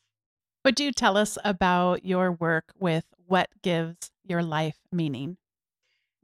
Would 0.65 0.81
you 0.81 0.93
tell 0.93 1.17
us 1.17 1.39
about 1.45 2.05
your 2.05 2.33
work 2.33 2.73
with 2.79 3.05
what 3.27 3.51
gives 3.63 4.11
your 4.25 4.43
life 4.43 4.77
meaning? 4.91 5.37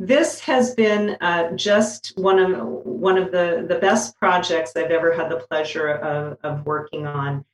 This 0.01 0.39
has 0.41 0.75
been 0.75 1.17
uh, 1.21 1.53
just 1.57 2.13
one 2.17 2.39
of 2.39 2.57
one 2.85 3.19
of 3.19 3.33
the, 3.33 3.67
the 3.69 3.81
best 3.81 4.17
projects 4.17 4.73
I've 4.77 4.93
ever 4.93 5.13
had 5.13 5.29
the 5.29 5.39
pleasure 5.39 5.89
of, 5.89 6.39
of 6.45 6.65
working 6.65 7.05
on. 7.05 7.45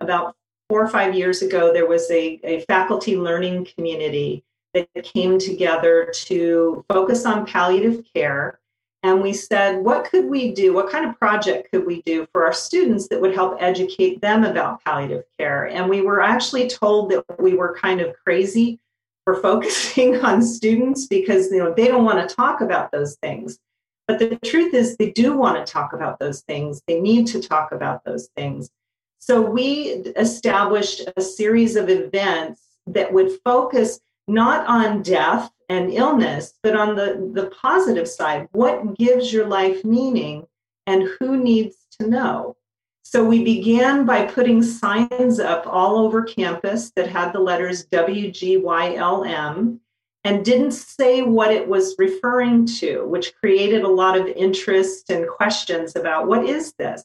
About 0.00 0.36
four 0.68 0.82
or 0.82 0.88
five 0.88 1.14
years 1.14 1.40
ago, 1.40 1.72
there 1.72 1.86
was 1.86 2.10
a, 2.10 2.40
a 2.44 2.60
faculty 2.66 3.16
learning 3.16 3.68
community 3.74 4.44
that 4.74 4.88
came 5.02 5.38
together 5.38 6.12
to 6.26 6.84
focus 6.88 7.24
on 7.24 7.46
palliative 7.46 8.04
care. 8.14 8.60
And 9.02 9.22
we 9.22 9.32
said, 9.32 9.84
what 9.84 10.04
could 10.04 10.26
we 10.26 10.52
do? 10.52 10.72
What 10.72 10.90
kind 10.90 11.04
of 11.04 11.18
project 11.18 11.70
could 11.70 11.86
we 11.86 12.02
do 12.02 12.26
for 12.32 12.44
our 12.44 12.52
students 12.52 13.08
that 13.08 13.20
would 13.20 13.34
help 13.34 13.58
educate 13.60 14.20
them 14.20 14.44
about 14.44 14.84
palliative 14.84 15.24
care? 15.38 15.66
And 15.66 15.88
we 15.88 16.00
were 16.00 16.20
actually 16.20 16.68
told 16.68 17.10
that 17.10 17.24
we 17.38 17.54
were 17.54 17.76
kind 17.80 18.00
of 18.00 18.14
crazy 18.24 18.80
for 19.24 19.36
focusing 19.42 20.20
on 20.24 20.42
students 20.42 21.06
because 21.06 21.50
you 21.50 21.58
know 21.58 21.72
they 21.74 21.88
don't 21.88 22.04
want 22.04 22.28
to 22.28 22.34
talk 22.34 22.60
about 22.60 22.92
those 22.92 23.16
things 23.16 23.58
but 24.06 24.18
the 24.18 24.38
truth 24.44 24.74
is 24.74 24.96
they 24.96 25.10
do 25.10 25.36
want 25.36 25.56
to 25.56 25.72
talk 25.72 25.92
about 25.92 26.18
those 26.18 26.42
things 26.42 26.82
they 26.86 27.00
need 27.00 27.26
to 27.26 27.40
talk 27.40 27.72
about 27.72 28.04
those 28.04 28.28
things 28.36 28.70
so 29.18 29.40
we 29.40 29.88
established 30.16 31.08
a 31.16 31.22
series 31.22 31.76
of 31.76 31.88
events 31.88 32.62
that 32.86 33.12
would 33.12 33.32
focus 33.44 33.98
not 34.26 34.66
on 34.66 35.02
death 35.02 35.50
and 35.68 35.92
illness 35.92 36.54
but 36.62 36.76
on 36.76 36.94
the 36.94 37.30
the 37.34 37.50
positive 37.50 38.08
side 38.08 38.48
what 38.52 38.96
gives 38.96 39.32
your 39.32 39.46
life 39.46 39.84
meaning 39.84 40.46
and 40.86 41.08
who 41.18 41.36
needs 41.36 41.76
to 41.98 42.06
know 42.08 42.56
so 43.02 43.24
we 43.24 43.44
began 43.44 44.06
by 44.06 44.24
putting 44.24 44.62
signs 44.62 45.38
up 45.38 45.66
all 45.66 45.98
over 45.98 46.22
campus 46.22 46.90
that 46.96 47.06
had 47.06 47.32
the 47.32 47.38
letters 47.38 47.86
WGYLM 47.86 49.78
and 50.24 50.44
didn't 50.44 50.72
say 50.72 51.22
what 51.22 51.52
it 51.52 51.68
was 51.68 51.94
referring 51.98 52.64
to, 52.64 53.06
which 53.06 53.34
created 53.36 53.82
a 53.82 53.88
lot 53.88 54.18
of 54.18 54.26
interest 54.26 55.10
and 55.10 55.28
questions 55.28 55.94
about 55.94 56.26
what 56.26 56.46
is 56.46 56.72
this? 56.78 57.04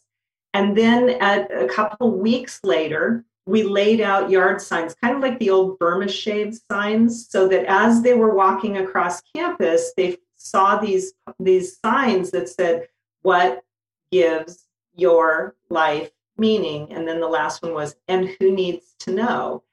And 0.54 0.76
then 0.76 1.10
at 1.22 1.52
a 1.52 1.68
couple 1.68 2.18
weeks 2.18 2.62
later, 2.64 3.26
we 3.50 3.64
laid 3.64 4.00
out 4.00 4.30
yard 4.30 4.62
signs, 4.62 4.96
kind 4.96 5.16
of 5.16 5.22
like 5.22 5.40
the 5.40 5.50
old 5.50 5.80
Burma 5.80 6.08
shave 6.08 6.58
signs, 6.72 7.28
so 7.30 7.48
that 7.48 7.66
as 7.66 8.02
they 8.02 8.14
were 8.14 8.36
walking 8.36 8.78
across 8.78 9.22
campus, 9.36 9.92
they 9.98 10.18
saw 10.36 10.78
these, 10.78 11.14
these 11.40 11.78
signs 11.84 12.32
that 12.32 12.48
said, 12.48 12.88
What 13.24 13.64
gives 14.12 14.68
your 14.94 15.56
life 15.70 16.12
meaning. 16.38 16.92
And 16.92 17.08
then 17.08 17.20
the 17.20 17.28
last 17.28 17.62
one 17.62 17.74
was, 17.74 17.96
and 18.08 18.30
who 18.40 18.52
needs 18.52 18.96
to 19.00 19.12
know? 19.12 19.64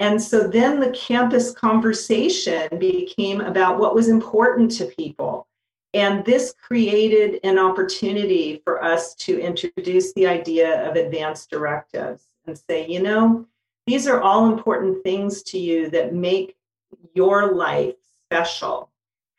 And 0.00 0.20
so 0.20 0.46
then 0.46 0.80
the 0.80 0.90
campus 0.90 1.52
conversation 1.52 2.78
became 2.78 3.40
about 3.40 3.78
what 3.78 3.94
was 3.94 4.08
important 4.08 4.70
to 4.72 4.86
people. 4.86 5.46
And 5.94 6.24
this 6.24 6.52
created 6.60 7.40
an 7.44 7.58
opportunity 7.58 8.60
for 8.64 8.84
us 8.84 9.14
to 9.14 9.40
introduce 9.40 10.12
the 10.12 10.26
idea 10.26 10.86
of 10.86 10.96
advanced 10.96 11.48
directives 11.50 12.26
and 12.46 12.58
say, 12.58 12.86
you 12.86 13.02
know, 13.02 13.46
these 13.86 14.06
are 14.06 14.20
all 14.20 14.52
important 14.52 15.02
things 15.04 15.42
to 15.44 15.58
you 15.58 15.90
that 15.90 16.14
make 16.14 16.56
your 17.14 17.54
life 17.54 17.94
special. 18.26 18.90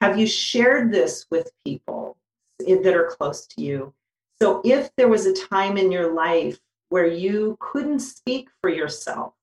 Have 0.02 0.20
you 0.20 0.28
shared 0.28 0.92
this 0.92 1.26
with 1.30 1.52
people 1.66 2.18
that 2.60 2.96
are 2.96 3.08
close 3.08 3.46
to 3.48 3.62
you? 3.62 3.94
So 4.42 4.62
if 4.64 4.90
there 4.96 5.08
was 5.08 5.26
a 5.26 5.34
time 5.34 5.78
in 5.78 5.92
your 5.92 6.14
life 6.14 6.60
where 6.90 7.08
you 7.08 7.58
couldn't 7.60 8.00
speak 8.00 8.50
for 8.62 8.70
yourself, 8.70 9.34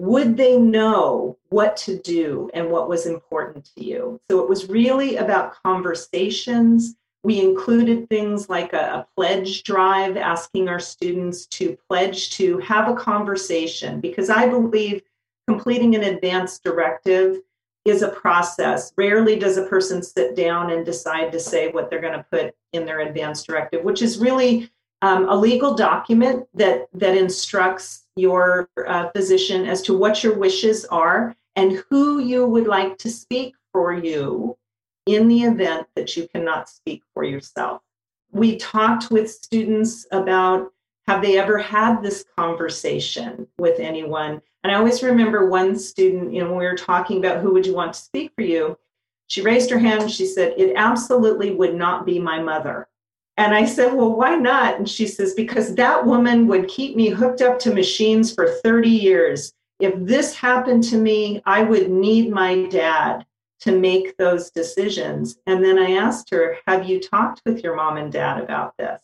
would 0.00 0.36
they 0.36 0.58
know 0.58 1.38
what 1.50 1.76
to 1.78 1.98
do 1.98 2.50
and 2.54 2.70
what 2.70 2.88
was 2.88 3.06
important 3.06 3.68
to 3.76 3.84
you? 3.84 4.20
So 4.30 4.40
it 4.40 4.48
was 4.48 4.68
really 4.68 5.16
about 5.16 5.62
conversations. 5.62 6.96
We 7.24 7.40
included 7.40 8.08
things 8.08 8.50
like 8.50 8.74
a, 8.74 8.76
a, 8.76 9.06
pledge 9.16 9.62
drive, 9.64 10.18
asking 10.18 10.68
our 10.68 10.78
students 10.78 11.46
to 11.46 11.76
pledge 11.88 12.30
to 12.36 12.58
have 12.58 12.86
a 12.88 12.94
conversation, 12.94 14.00
because 14.00 14.28
I 14.28 14.46
believe 14.46 15.02
completing 15.48 15.94
an 15.94 16.04
advanced 16.04 16.62
directive 16.62 17.40
is 17.86 18.02
a 18.02 18.08
process. 18.08 18.92
Rarely 18.96 19.38
does 19.38 19.56
a 19.56 19.66
person 19.66 20.02
sit 20.02 20.36
down 20.36 20.70
and 20.70 20.84
decide 20.84 21.32
to 21.32 21.40
say 21.40 21.70
what 21.70 21.88
they're 21.88 22.00
going 22.00 22.18
to 22.18 22.26
put 22.30 22.54
in 22.74 22.84
their 22.84 23.00
advance 23.00 23.42
directive, 23.42 23.82
which 23.82 24.02
is 24.02 24.18
really 24.18 24.70
um, 25.00 25.28
a 25.28 25.36
legal 25.36 25.74
document 25.74 26.46
that 26.54 26.88
that 26.92 27.16
instructs 27.16 28.04
your 28.16 28.68
uh, 28.86 29.10
physician 29.10 29.66
as 29.66 29.82
to 29.82 29.96
what 29.96 30.22
your 30.22 30.38
wishes 30.38 30.84
are 30.86 31.34
and 31.56 31.84
who 31.90 32.20
you 32.20 32.46
would 32.46 32.66
like 32.66 32.98
to 32.98 33.10
speak 33.10 33.54
for 33.72 33.92
you 33.92 34.56
in 35.06 35.28
the 35.28 35.42
event 35.42 35.86
that 35.94 36.16
you 36.16 36.28
cannot 36.28 36.68
speak 36.68 37.02
for 37.12 37.24
yourself. 37.24 37.82
We 38.32 38.56
talked 38.56 39.10
with 39.10 39.30
students 39.30 40.06
about 40.10 40.72
have 41.06 41.20
they 41.20 41.38
ever 41.38 41.58
had 41.58 42.02
this 42.02 42.24
conversation 42.36 43.46
with 43.58 43.78
anyone? 43.78 44.40
And 44.62 44.72
I 44.72 44.76
always 44.76 45.02
remember 45.02 45.48
one 45.48 45.78
student, 45.78 46.32
you 46.32 46.40
know, 46.40 46.48
when 46.48 46.58
we 46.58 46.64
were 46.64 46.74
talking 46.74 47.18
about 47.18 47.42
who 47.42 47.52
would 47.52 47.66
you 47.66 47.74
want 47.74 47.92
to 47.92 48.00
speak 48.00 48.32
for 48.34 48.42
you, 48.42 48.78
she 49.26 49.42
raised 49.42 49.70
her 49.70 49.78
hand 49.78 50.02
and 50.02 50.10
she 50.10 50.26
said, 50.26 50.54
It 50.56 50.74
absolutely 50.76 51.50
would 51.54 51.74
not 51.74 52.06
be 52.06 52.18
my 52.18 52.40
mother. 52.40 52.88
And 53.36 53.54
I 53.54 53.66
said, 53.66 53.92
Well, 53.92 54.14
why 54.14 54.36
not? 54.36 54.78
And 54.78 54.88
she 54.88 55.06
says, 55.06 55.34
Because 55.34 55.74
that 55.74 56.06
woman 56.06 56.46
would 56.48 56.68
keep 56.68 56.96
me 56.96 57.08
hooked 57.10 57.42
up 57.42 57.58
to 57.60 57.74
machines 57.74 58.34
for 58.34 58.48
30 58.64 58.88
years. 58.88 59.52
If 59.80 59.94
this 59.98 60.34
happened 60.34 60.84
to 60.84 60.96
me, 60.96 61.42
I 61.44 61.62
would 61.62 61.90
need 61.90 62.30
my 62.30 62.64
dad 62.66 63.26
to 63.64 63.78
make 63.78 64.16
those 64.18 64.50
decisions. 64.50 65.38
And 65.46 65.64
then 65.64 65.78
I 65.78 65.92
asked 65.92 66.28
her, 66.30 66.58
Have 66.66 66.86
you 66.86 67.00
talked 67.00 67.40
with 67.46 67.64
your 67.64 67.74
mom 67.74 67.96
and 67.96 68.12
dad 68.12 68.38
about 68.38 68.76
this? 68.76 69.00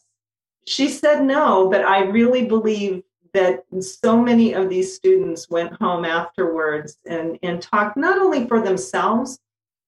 She 0.66 0.88
said 0.88 1.24
no, 1.24 1.70
but 1.70 1.84
I 1.86 2.02
really 2.02 2.44
believe 2.44 3.02
that 3.32 3.64
so 3.80 4.20
many 4.20 4.52
of 4.52 4.68
these 4.68 4.94
students 4.94 5.48
went 5.48 5.72
home 5.80 6.04
afterwards 6.04 6.98
and, 7.06 7.38
and 7.42 7.62
talked 7.62 7.96
not 7.96 8.18
only 8.18 8.46
for 8.46 8.60
themselves, 8.60 9.38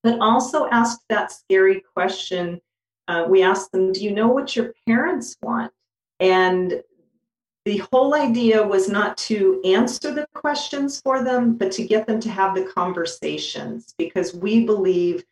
but 0.03 0.19
also 0.21 0.69
asked 0.71 1.03
that 1.11 1.33
scary 1.33 1.83
question. 1.95 2.63
Uh, 3.09 3.27
we 3.29 3.43
asked 3.43 3.73
them, 3.73 3.93
Do 3.93 4.03
you 4.03 4.13
know 4.13 4.29
what 4.29 4.57
your 4.57 4.73
parents 4.87 5.37
want? 5.43 5.71
And 6.19 6.83
the 7.65 7.83
whole 7.93 8.15
idea 8.15 8.63
was 8.67 8.89
not 8.89 9.17
to 9.17 9.61
answer 9.65 10.13
the 10.13 10.27
questions 10.35 11.01
for 11.01 11.23
them, 11.23 11.55
but 11.55 11.71
to 11.73 11.87
get 11.87 12.07
them 12.07 12.19
to 12.21 12.29
have 12.29 12.55
the 12.55 12.65
conversations 12.65 13.95
because 13.97 14.35
we 14.35 14.65
believe 14.65 15.25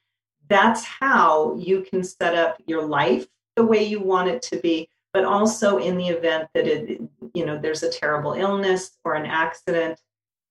that's 0.49 0.85
how 0.85 1.55
you 1.57 1.83
can 1.83 2.05
set 2.05 2.37
up 2.37 2.61
your 2.67 2.85
life 2.85 3.27
the 3.57 3.65
way 3.65 3.83
you 3.83 4.01
want 4.01 4.29
it 4.29 4.43
to 4.43 4.57
be 4.59 4.89
but 5.13 5.25
also 5.25 5.79
in 5.79 5.97
the 5.97 6.09
event 6.09 6.49
that 6.55 6.67
it 6.67 7.01
you 7.35 7.47
know 7.47 7.59
there's 7.59 7.83
a 7.83 7.91
terrible 7.91 8.33
illness 8.33 8.99
or 9.05 9.15
an 9.15 9.27
accident 9.27 10.01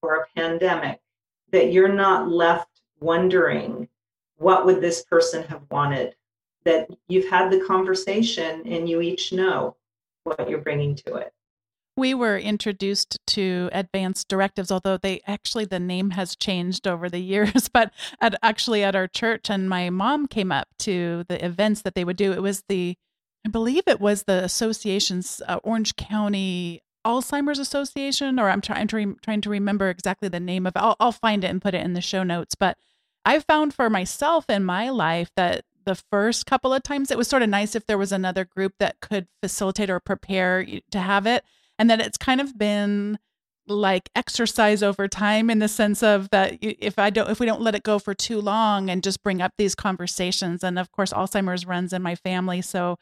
or 0.02 0.16
a 0.16 0.26
pandemic 0.36 1.00
that 1.50 1.72
you're 1.72 1.92
not 1.92 2.28
left 2.28 2.80
wondering 3.00 3.88
what 4.36 4.64
would 4.64 4.80
this 4.80 5.02
person 5.04 5.42
have 5.44 5.62
wanted 5.70 6.14
that 6.64 6.88
you've 7.08 7.28
had 7.28 7.50
the 7.50 7.64
conversation 7.64 8.62
and 8.66 8.88
you 8.88 9.00
each 9.00 9.32
know 9.32 9.76
what 10.24 10.48
you're 10.48 10.58
bringing 10.58 10.94
to 10.94 11.14
it 11.14 11.32
we 11.96 12.14
were 12.14 12.38
introduced 12.38 13.18
to 13.26 13.68
advanced 13.72 14.28
directives 14.28 14.70
although 14.70 14.96
they 14.96 15.20
actually 15.26 15.64
the 15.64 15.80
name 15.80 16.10
has 16.10 16.36
changed 16.36 16.86
over 16.86 17.08
the 17.08 17.18
years 17.20 17.68
but 17.68 17.92
at, 18.20 18.34
actually 18.42 18.82
at 18.82 18.96
our 18.96 19.08
church 19.08 19.50
and 19.50 19.68
my 19.68 19.90
mom 19.90 20.26
came 20.26 20.52
up 20.52 20.68
to 20.78 21.24
the 21.28 21.44
events 21.44 21.82
that 21.82 21.94
they 21.94 22.04
would 22.04 22.16
do 22.16 22.32
it 22.32 22.42
was 22.42 22.62
the 22.68 22.96
I 23.44 23.48
believe 23.48 23.84
it 23.86 24.00
was 24.00 24.24
the 24.24 24.44
association's 24.44 25.40
uh, 25.48 25.60
Orange 25.62 25.96
County 25.96 26.82
Alzheimer's 27.06 27.58
Association, 27.58 28.38
or 28.38 28.50
I'm 28.50 28.60
trying 28.60 28.86
to 28.88 28.96
re- 28.96 29.14
trying 29.22 29.40
to 29.42 29.50
remember 29.50 29.88
exactly 29.88 30.28
the 30.28 30.40
name 30.40 30.66
of. 30.66 30.76
It. 30.76 30.80
I'll, 30.80 30.96
I'll 31.00 31.12
find 31.12 31.44
it 31.44 31.48
and 31.48 31.62
put 31.62 31.74
it 31.74 31.84
in 31.84 31.94
the 31.94 32.00
show 32.00 32.22
notes. 32.22 32.54
But 32.54 32.76
I 33.24 33.40
found 33.40 33.74
for 33.74 33.88
myself 33.88 34.48
in 34.48 34.64
my 34.64 34.90
life 34.90 35.30
that 35.36 35.64
the 35.86 35.94
first 35.94 36.46
couple 36.46 36.74
of 36.74 36.82
times 36.82 37.10
it 37.10 37.16
was 37.16 37.28
sort 37.28 37.42
of 37.42 37.48
nice 37.48 37.74
if 37.74 37.86
there 37.86 37.98
was 37.98 38.12
another 38.12 38.44
group 38.44 38.74
that 38.78 39.00
could 39.00 39.26
facilitate 39.42 39.88
or 39.88 40.00
prepare 40.00 40.64
to 40.90 41.00
have 41.00 41.26
it. 41.26 41.44
And 41.80 41.90
that 41.90 42.00
it's 42.00 42.18
kind 42.18 42.42
of 42.42 42.56
been 42.58 43.18
like 43.66 44.10
exercise 44.14 44.82
over 44.82 45.08
time 45.08 45.48
in 45.48 45.60
the 45.60 45.68
sense 45.68 46.02
of 46.02 46.28
that 46.30 46.58
if 46.60 46.98
I 46.98 47.08
don't 47.10 47.30
if 47.30 47.40
we 47.40 47.46
don't 47.46 47.62
let 47.62 47.74
it 47.74 47.82
go 47.82 47.98
for 47.98 48.14
too 48.14 48.40
long 48.40 48.90
and 48.90 49.02
just 49.02 49.22
bring 49.22 49.40
up 49.40 49.52
these 49.56 49.74
conversations 49.74 50.62
and 50.62 50.78
of 50.78 50.92
course 50.92 51.12
Alzheimer's 51.12 51.66
runs 51.66 51.92
in 51.92 52.02
my 52.02 52.14
family 52.14 52.60
so 52.62 52.96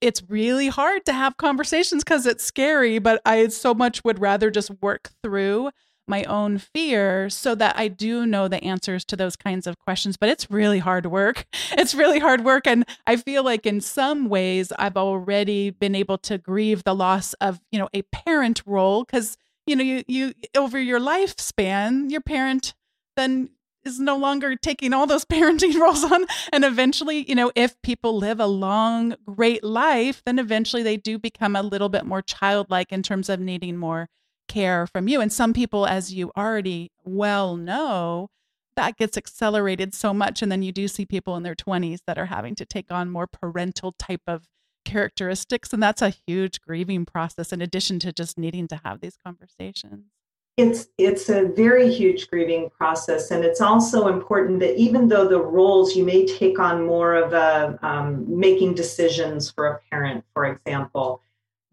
it's 0.00 0.22
really 0.28 0.68
hard 0.68 1.04
to 1.06 1.12
have 1.12 1.36
conversations 1.36 2.02
cuz 2.04 2.26
it's 2.26 2.44
scary 2.44 2.98
but 2.98 3.20
I 3.24 3.46
so 3.48 3.74
much 3.74 4.02
would 4.04 4.18
rather 4.18 4.50
just 4.50 4.70
work 4.82 5.10
through 5.22 5.70
my 6.06 6.24
own 6.24 6.58
fear 6.58 7.30
so 7.30 7.54
that 7.54 7.76
I 7.78 7.88
do 7.88 8.26
know 8.26 8.48
the 8.48 8.62
answers 8.62 9.04
to 9.06 9.16
those 9.16 9.36
kinds 9.36 9.66
of 9.66 9.78
questions. 9.78 10.16
But 10.16 10.28
it's 10.28 10.50
really 10.50 10.78
hard 10.78 11.06
work. 11.06 11.46
It's 11.76 11.94
really 11.94 12.20
hard 12.20 12.44
work. 12.44 12.66
And 12.66 12.84
I 13.06 13.16
feel 13.16 13.42
like 13.42 13.66
in 13.66 13.80
some 13.80 14.28
ways 14.28 14.72
I've 14.78 14.96
already 14.96 15.70
been 15.70 15.94
able 15.94 16.18
to 16.18 16.38
grieve 16.38 16.84
the 16.84 16.94
loss 16.94 17.34
of, 17.34 17.60
you 17.72 17.78
know, 17.78 17.88
a 17.92 18.02
parent 18.02 18.62
role 18.64 19.04
because, 19.04 19.36
you 19.66 19.74
know, 19.74 19.82
you, 19.82 20.04
you 20.06 20.34
over 20.56 20.78
your 20.78 21.00
lifespan, 21.00 22.10
your 22.10 22.20
parent 22.20 22.74
then 23.16 23.50
is 23.84 24.00
no 24.00 24.16
longer 24.16 24.56
taking 24.56 24.92
all 24.92 25.06
those 25.06 25.24
parenting 25.36 25.78
roles 25.78 26.04
on. 26.04 26.26
And 26.52 26.64
eventually, 26.64 27.28
you 27.28 27.34
know, 27.34 27.50
if 27.54 27.80
people 27.82 28.16
live 28.16 28.40
a 28.40 28.46
long, 28.46 29.16
great 29.26 29.64
life, 29.64 30.22
then 30.24 30.38
eventually 30.38 30.82
they 30.82 30.96
do 30.96 31.18
become 31.18 31.56
a 31.56 31.62
little 31.62 31.88
bit 31.88 32.04
more 32.04 32.22
childlike 32.22 32.92
in 32.92 33.02
terms 33.02 33.28
of 33.28 33.40
needing 33.40 33.76
more 33.76 34.08
care 34.48 34.86
from 34.86 35.08
you. 35.08 35.20
And 35.20 35.32
some 35.32 35.52
people, 35.52 35.86
as 35.86 36.12
you 36.12 36.32
already 36.36 36.90
well 37.04 37.56
know, 37.56 38.28
that 38.76 38.96
gets 38.96 39.16
accelerated 39.16 39.94
so 39.94 40.12
much. 40.12 40.42
And 40.42 40.50
then 40.50 40.62
you 40.62 40.72
do 40.72 40.88
see 40.88 41.06
people 41.06 41.36
in 41.36 41.42
their 41.42 41.54
20s 41.54 42.00
that 42.06 42.18
are 42.18 42.26
having 42.26 42.54
to 42.56 42.64
take 42.64 42.90
on 42.90 43.10
more 43.10 43.26
parental 43.26 43.94
type 43.98 44.22
of 44.26 44.44
characteristics. 44.84 45.72
And 45.72 45.82
that's 45.82 46.02
a 46.02 46.14
huge 46.26 46.60
grieving 46.60 47.04
process, 47.06 47.52
in 47.52 47.60
addition 47.60 47.98
to 48.00 48.12
just 48.12 48.38
needing 48.38 48.68
to 48.68 48.80
have 48.84 49.00
these 49.00 49.16
conversations. 49.24 50.06
It's 50.56 50.86
it's 50.98 51.28
a 51.28 51.46
very 51.48 51.92
huge 51.92 52.30
grieving 52.30 52.70
process, 52.70 53.32
and 53.32 53.44
it's 53.44 53.60
also 53.60 54.06
important 54.06 54.60
that 54.60 54.76
even 54.76 55.08
though 55.08 55.26
the 55.26 55.40
roles 55.40 55.96
you 55.96 56.04
may 56.04 56.24
take 56.26 56.60
on 56.60 56.86
more 56.86 57.14
of 57.14 57.32
a 57.32 57.76
um, 57.82 58.24
making 58.28 58.74
decisions 58.76 59.50
for 59.50 59.66
a 59.66 59.80
parent, 59.90 60.24
for 60.32 60.44
example, 60.44 61.20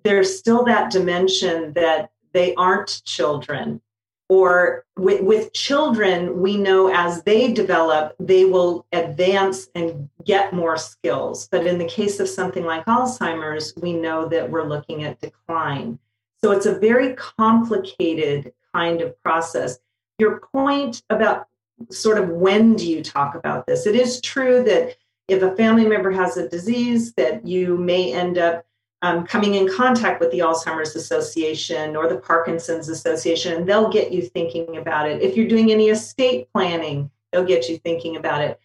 there's 0.03 0.35
still 0.35 0.63
that 0.63 0.91
dimension 0.91 1.73
that 1.73 2.09
they 2.33 2.55
aren't 2.55 3.03
children. 3.05 3.81
Or 4.29 4.85
with, 4.97 5.23
with 5.23 5.51
children, 5.51 6.41
we 6.41 6.55
know 6.55 6.89
as 6.93 7.21
they 7.23 7.51
develop, 7.51 8.15
they 8.17 8.45
will 8.45 8.85
advance 8.93 9.67
and 9.75 10.09
get 10.23 10.53
more 10.53 10.77
skills. 10.77 11.49
But 11.51 11.67
in 11.67 11.77
the 11.77 11.85
case 11.85 12.21
of 12.21 12.29
something 12.29 12.63
like 12.63 12.85
Alzheimer's, 12.85 13.73
we 13.81 13.91
know 13.91 14.29
that 14.29 14.49
we're 14.49 14.67
looking 14.67 15.03
at 15.03 15.19
decline. 15.19 15.99
So 16.41 16.51
it's 16.51 16.65
a 16.65 16.79
very 16.79 17.13
complicated 17.15 18.53
kind 18.73 19.01
of 19.01 19.21
process. 19.21 19.79
Your 20.17 20.39
point 20.39 21.03
about 21.09 21.47
sort 21.89 22.17
of 22.17 22.29
when 22.29 22.75
do 22.75 22.89
you 22.89 23.03
talk 23.03 23.35
about 23.35 23.67
this? 23.67 23.85
It 23.85 23.95
is 23.95 24.21
true 24.21 24.63
that 24.63 24.95
if 25.27 25.41
a 25.41 25.55
family 25.55 25.85
member 25.85 26.11
has 26.11 26.37
a 26.37 26.47
disease, 26.47 27.13
that 27.13 27.45
you 27.45 27.77
may 27.77 28.13
end 28.13 28.37
up 28.37 28.65
um, 29.01 29.25
coming 29.25 29.55
in 29.55 29.67
contact 29.71 30.19
with 30.19 30.31
the 30.31 30.39
Alzheimer's 30.39 30.95
Association 30.95 31.95
or 31.95 32.07
the 32.07 32.17
Parkinson's 32.17 32.87
Association, 32.87 33.53
and 33.53 33.67
they'll 33.67 33.89
get 33.89 34.11
you 34.11 34.21
thinking 34.21 34.77
about 34.77 35.09
it. 35.09 35.21
If 35.21 35.35
you're 35.35 35.47
doing 35.47 35.71
any 35.71 35.89
estate 35.89 36.47
planning, 36.53 37.09
they'll 37.31 37.45
get 37.45 37.67
you 37.67 37.77
thinking 37.77 38.15
about 38.15 38.41
it. 38.41 38.59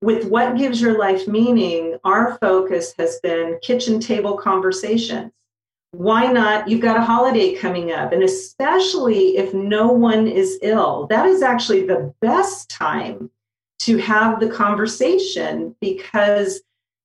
With 0.00 0.26
what 0.26 0.56
gives 0.56 0.80
your 0.80 0.98
life 0.98 1.26
meaning, 1.28 1.98
our 2.04 2.38
focus 2.38 2.94
has 2.98 3.20
been 3.22 3.58
kitchen 3.62 4.00
table 4.00 4.36
conversations. 4.36 5.32
Why 5.92 6.26
not? 6.26 6.68
You've 6.68 6.80
got 6.80 6.96
a 6.96 7.04
holiday 7.04 7.54
coming 7.54 7.92
up, 7.92 8.12
and 8.12 8.22
especially 8.22 9.36
if 9.36 9.54
no 9.54 9.88
one 9.88 10.26
is 10.26 10.58
ill, 10.62 11.06
that 11.08 11.26
is 11.26 11.40
actually 11.40 11.86
the 11.86 12.12
best 12.20 12.68
time 12.68 13.30
to 13.80 13.98
have 13.98 14.40
the 14.40 14.48
conversation 14.48 15.76
because 15.80 16.62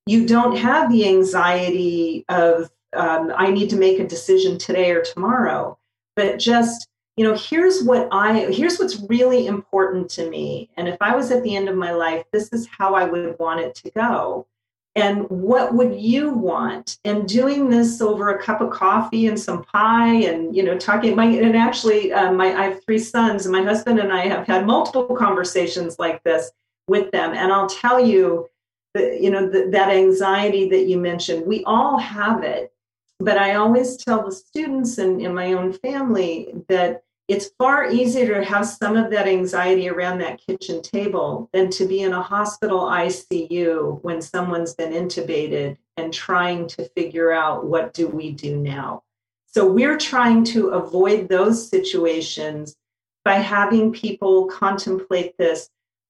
you 0.10 0.26
don't 0.26 0.56
have 0.56 0.91
the 0.91 1.08
anxiety 1.08 2.26
of 2.30 2.69
um, 2.93 3.32
i 3.36 3.50
need 3.52 3.69
to 3.69 3.76
make 3.76 4.00
a 4.00 4.08
decision 4.08 4.58
today 4.58 4.91
or 4.91 5.02
tomorrow 5.02 5.78
but 6.15 6.39
just 6.39 6.89
you 7.19 7.26
know 7.26 7.36
here's 7.36 7.84
what 7.84 8.08
i 8.13 8.45
here's 8.45 8.80
what's 8.80 9.02
really 9.10 9.45
important 9.45 10.10
to 10.10 10.30
me. 10.30 10.69
And 10.78 10.88
if 10.88 10.95
i 11.02 11.13
was 11.13 11.32
at 11.32 11.43
the 11.43 11.54
end 11.54 11.67
of 11.67 11.76
my 11.76 11.91
life 11.91 12.24
this 12.32 12.48
is 12.54 12.65
how 12.67 12.95
i 12.95 13.04
would 13.04 13.38
want 13.38 13.60
it 13.60 13.76
to 13.76 13.91
go. 13.91 14.48
And 14.95 15.30
what 15.30 15.76
would 15.76 16.00
you 16.00 16.32
want? 16.32 16.98
And 17.06 17.28
doing 17.28 17.69
this 17.69 18.02
over 18.02 18.30
a 18.30 18.41
cup 18.41 18.60
of 18.60 18.72
coffee 18.72 19.28
and 19.28 19.39
some 19.39 19.63
pie 19.63 20.13
and 20.13 20.56
you 20.56 20.63
know 20.63 20.78
talking 20.78 21.13
my 21.13 21.26
and 21.26 21.58
actually 21.58 22.13
um, 22.13 22.38
my 22.38 22.54
i 22.58 22.63
have 22.69 22.84
three 22.86 23.00
sons 23.00 23.45
and 23.45 23.52
my 23.52 23.63
husband 23.63 24.00
and 24.00 24.13
i 24.13 24.26
have 24.26 24.48
had 24.48 24.65
multiple 24.65 25.13
conversations 25.15 26.00
like 26.00 26.24
this 26.24 26.52
with 26.88 27.12
them. 27.12 27.34
And 27.34 27.52
i'll 27.52 27.67
tell 27.67 28.00
you 28.00 28.50
the, 28.93 29.17
you 29.21 29.30
know 29.30 29.47
the, 29.47 29.69
that 29.71 29.89
anxiety 29.89 30.69
that 30.69 30.86
you 30.86 30.97
mentioned 30.97 31.45
we 31.45 31.63
all 31.65 31.97
have 31.97 32.43
it. 32.43 32.71
But 33.19 33.38
i 33.38 33.56
always 33.56 33.97
tell 33.97 34.25
the 34.25 34.32
students 34.32 34.97
and 34.97 35.21
in 35.21 35.34
my 35.34 35.54
own 35.54 35.73
family 35.73 36.54
that 36.69 37.04
it's 37.28 37.52
far 37.60 37.91
easier 37.91 38.39
to 38.39 38.43
have 38.43 38.65
some 38.65 38.97
of 38.97 39.12
that 39.12 39.28
anxiety 39.28 39.88
around 39.88 40.17
that 40.17 40.41
kitchen 40.43 40.82
table 40.82 41.47
than 41.54 41.69
to 41.69 41.86
be 41.86 42.02
in 42.02 42.13
a 42.13 42.21
hospital 42.21 42.82
icu 42.82 44.02
when 44.02 44.19
someone's 44.19 44.73
been 44.73 44.93
intubated 44.93 45.78
and 45.97 46.12
trying 46.12 46.67
to 46.67 46.89
figure 46.95 47.32
out 47.32 47.65
what 47.65 47.93
do 47.93 48.08
we 48.08 48.32
do 48.32 48.58
now. 48.58 49.04
So 49.45 49.67
we're 49.71 49.97
trying 49.97 50.43
to 50.45 50.69
avoid 50.69 51.30
those 51.30 51.69
situations 51.69 52.75
by 53.25 53.36
having 53.36 53.91
people 53.91 54.47
contemplate 54.47 55.38
this 55.38 55.69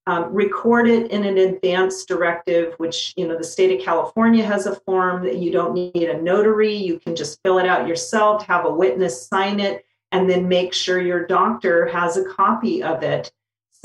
um, 0.10 0.34
record 0.34 0.88
it 0.88 1.12
in 1.12 1.24
an 1.24 1.38
advance 1.38 2.04
directive, 2.04 2.74
which 2.78 3.14
you 3.16 3.28
know 3.28 3.38
the 3.38 3.44
state 3.44 3.80
of 3.80 3.86
California 3.86 4.44
has 4.44 4.66
a 4.66 4.76
form 4.76 5.24
that 5.24 5.38
you 5.38 5.52
don't 5.52 5.76
need 5.76 6.10
a 6.10 6.20
notary. 6.20 6.74
You 6.74 7.00
can 7.00 7.16
just 7.16 7.40
fill 7.44 7.60
it 7.60 7.68
out 7.68 7.88
yourself, 7.88 8.44
have 8.48 8.66
a 8.66 8.74
witness 8.74 9.28
sign 9.28 9.60
it, 9.60 9.86
and 10.12 10.28
then 10.28 10.48
make 10.48 10.74
sure 10.74 11.00
your 11.00 11.28
doctor 11.28 11.86
has 11.90 12.18
a 12.18 12.26
copy 12.26 12.82
of 12.82 13.04
it. 13.04 13.32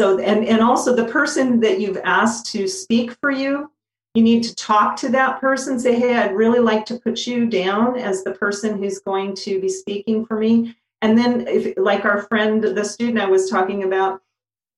So 0.00 0.18
and 0.18 0.46
and 0.46 0.62
also 0.62 0.96
the 0.96 1.04
person 1.04 1.60
that 1.60 1.78
you've 1.78 2.00
asked 2.04 2.50
to 2.52 2.66
speak 2.68 3.12
for 3.20 3.30
you, 3.30 3.70
you 4.14 4.22
need 4.22 4.44
to 4.44 4.54
talk 4.54 4.96
to 5.00 5.10
that 5.10 5.42
person. 5.42 5.78
Say, 5.78 6.00
hey, 6.00 6.16
I'd 6.16 6.34
really 6.34 6.60
like 6.60 6.87
to 6.87 6.98
put 6.98 7.26
you 7.26 7.44
down 7.50 7.98
as 7.98 8.24
the 8.24 8.32
person 8.32 8.78
who's 8.78 8.98
going 8.98 9.34
to 9.37 9.60
be 9.60 9.68
speaking 9.68 10.24
for 10.24 10.38
me. 10.38 10.74
And 11.02 11.18
then, 11.18 11.46
if 11.46 11.76
like 11.76 12.06
our 12.06 12.22
friend, 12.22 12.64
the 12.64 12.84
student 12.84 13.18
I 13.18 13.28
was 13.28 13.50
talking 13.50 13.84
about 13.84 14.22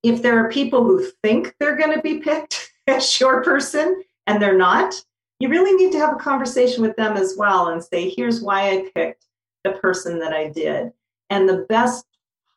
if 0.09 0.23
there 0.23 0.39
are 0.39 0.49
people 0.49 0.85
who 0.85 1.05
think 1.23 1.55
they're 1.59 1.77
going 1.77 1.95
to 1.95 2.01
be 2.01 2.19
picked 2.19 2.73
as 2.87 3.19
your 3.21 3.43
person 3.43 4.03
and 4.27 4.41
they're 4.41 4.57
not, 4.57 4.95
you 5.41 5.49
really 5.49 5.73
need 5.73 5.93
to 5.93 5.99
have 5.99 6.15
a 6.15 6.19
conversation 6.19 6.83
with 6.83 6.97
them 6.97 7.17
as 7.17 7.35
well 7.37 7.69
and 7.69 7.83
say, 7.83 8.09
here's 8.09 8.41
why 8.41 8.71
I 8.71 8.91
picked 8.95 9.27
the 9.65 9.73
person 9.73 10.19
that 10.21 10.33
I 10.33 10.49
did. 10.49 10.93
And 11.29 11.49
the 11.49 11.67
best 11.69 12.07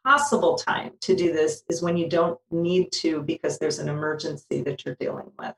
possible 0.05 0.55
time 0.55 0.91
to 1.01 1.15
do 1.15 1.33
this 1.33 1.63
is 1.69 1.81
when 1.81 1.97
you 1.97 2.07
don't 2.07 2.39
need 2.51 2.91
to 2.93 3.21
because 3.23 3.57
there's 3.57 3.79
an 3.79 3.89
emergency 3.89 4.61
that 4.61 4.85
you're 4.85 4.95
dealing 4.95 5.31
with. 5.37 5.55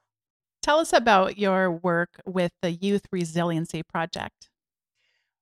Tell 0.63 0.79
us 0.79 0.93
about 0.93 1.37
your 1.37 1.71
work 1.71 2.21
with 2.25 2.51
the 2.61 2.71
Youth 2.71 3.05
Resiliency 3.11 3.83
Project. 3.83 4.50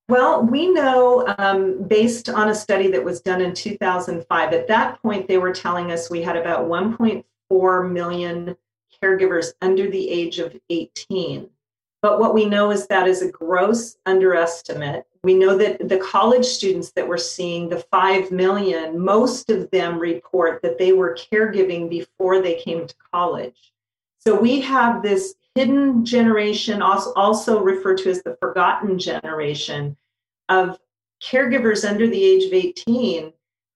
Well, 0.10 0.41
we 0.41 0.72
know 0.72 1.24
um, 1.38 1.84
based 1.84 2.30
on 2.30 2.50
a 2.50 2.56
study 2.56 2.89
that 2.89 3.04
was 3.04 3.22
done 3.22 3.41
in 3.41 3.54
2005, 3.54 4.54
at 4.54 4.67
that 4.67 5.00
point, 5.04 5.28
they 5.28 5.38
were 5.38 5.54
telling 5.54 5.91
us 5.91 6.10
we 6.10 6.24
had 6.24 6.36
about 6.36 6.67
1.4 6.67 7.91
million 7.91 8.58
caregivers 9.04 9.50
under 9.62 9.88
the 9.88 10.10
age 10.10 10.39
of 10.39 10.60
18. 10.72 11.48
But 12.02 12.19
what 12.19 12.34
we 12.34 12.45
know 12.45 12.72
is 12.72 12.88
that 12.88 13.08
is 13.08 13.22
a 13.22 13.30
gross 13.30 13.98
underestimate. 14.08 15.06
We 15.22 15.36
know 15.36 15.56
that 15.58 15.88
the 15.88 16.00
college 16.00 16.45
students 16.45 16.89
that 16.93 17.08
we're 17.08 17.17
seeing, 17.17 17.69
the 17.69 17.86
5 17.91 18.32
million, 18.32 18.98
most 18.98 19.52
of 19.52 19.69
them 19.69 20.00
report 20.00 20.63
that 20.63 20.80
they 20.80 20.91
were 20.91 21.15
caregiving 21.32 21.88
before 21.88 22.41
they 22.41 22.56
came 22.56 22.88
to 22.88 22.95
college. 23.13 23.74
So 24.17 24.34
we 24.34 24.60
have 24.62 25.04
this 25.04 25.36
hidden 25.60 26.06
generation, 26.06 26.82
also 26.82 27.62
referred 27.62 27.98
to 27.98 28.10
as 28.10 28.24
the 28.24 28.38
forgotten 28.39 28.98
generation, 28.98 29.98
of 30.48 30.80
caregivers 31.22 31.88
under 31.88 32.08
the 32.08 32.24
age 32.24 32.45
of 32.45 32.54
18 32.54 33.34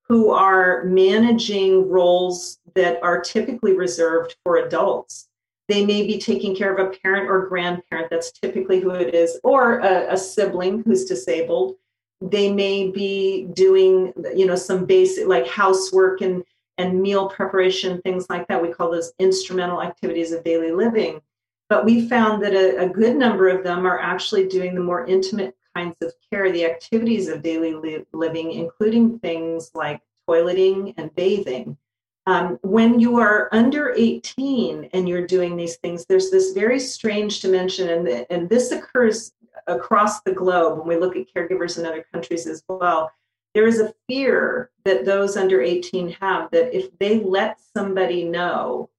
who 0.07 0.31
are 0.31 0.85
managing 0.85 1.89
roles 1.89 2.59
that 2.73 3.03
are 3.03 3.19
typically 3.19 3.73
reserved 3.73 4.37
for 4.45 4.57
adults. 4.57 5.27
They 5.67 5.85
may 5.85 6.07
be 6.07 6.17
taking 6.17 6.55
care 6.55 6.73
of 6.73 6.79
a 6.79 6.97
parent 6.99 7.29
or 7.29 7.47
grandparent, 7.47 8.09
that's 8.09 8.31
typically 8.31 8.79
who 8.79 8.91
it 8.91 9.13
is, 9.13 9.37
or 9.43 9.79
a, 9.79 10.13
a 10.13 10.17
sibling 10.17 10.83
who's 10.83 11.03
disabled. 11.03 11.75
They 12.21 12.49
may 12.49 12.91
be 12.91 13.49
doing, 13.53 14.13
you 14.33 14.45
know, 14.45 14.55
some 14.55 14.85
basic 14.85 15.27
like 15.27 15.47
housework 15.47 16.21
and 16.21 16.45
and 16.77 17.01
meal 17.01 17.27
preparation, 17.27 18.01
things 18.03 18.27
like 18.29 18.47
that. 18.47 18.61
We 18.61 18.69
call 18.69 18.89
those 18.89 19.11
instrumental 19.19 19.81
activities 19.81 20.31
of 20.31 20.45
daily 20.45 20.71
living. 20.71 21.21
But 21.69 21.85
we 21.85 22.07
found 22.07 22.43
that 22.43 22.53
a, 22.53 22.85
a 22.85 22.89
good 22.89 23.15
number 23.15 23.47
of 23.47 23.63
them 23.63 23.85
are 23.85 23.99
actually 23.99 24.47
doing 24.47 24.75
the 24.75 24.81
more 24.81 25.05
intimate 25.05 25.55
kinds 25.75 25.95
of 26.01 26.13
care, 26.29 26.51
the 26.51 26.65
activities 26.65 27.27
of 27.27 27.41
daily 27.41 27.73
li- 27.73 28.05
living, 28.13 28.51
including 28.51 29.19
things 29.19 29.71
like 29.73 30.01
toileting 30.29 30.93
and 30.97 31.13
bathing. 31.15 31.77
Um, 32.25 32.57
when 32.61 32.99
you 32.99 33.17
are 33.17 33.49
under 33.51 33.93
18 33.97 34.89
and 34.93 35.09
you're 35.09 35.27
doing 35.27 35.57
these 35.57 35.77
things, 35.77 36.05
there's 36.05 36.31
this 36.31 36.53
very 36.53 36.79
strange 36.79 37.41
dimension, 37.41 37.89
and, 37.89 38.25
and 38.29 38.49
this 38.49 38.71
occurs 38.71 39.33
across 39.67 40.21
the 40.21 40.31
globe 40.31 40.79
when 40.79 40.87
we 40.87 40.95
look 40.95 41.15
at 41.15 41.33
caregivers 41.33 41.77
in 41.77 41.85
other 41.85 42.05
countries 42.13 42.47
as 42.47 42.63
well. 42.67 43.11
There 43.53 43.67
is 43.67 43.79
a 43.79 43.93
fear 44.07 44.71
that 44.83 45.05
those 45.05 45.37
under 45.37 45.61
18 45.61 46.09
have 46.21 46.49
that 46.51 46.75
if 46.75 46.97
they 46.97 47.19
let 47.19 47.59
somebody 47.75 48.23
know 48.23 48.89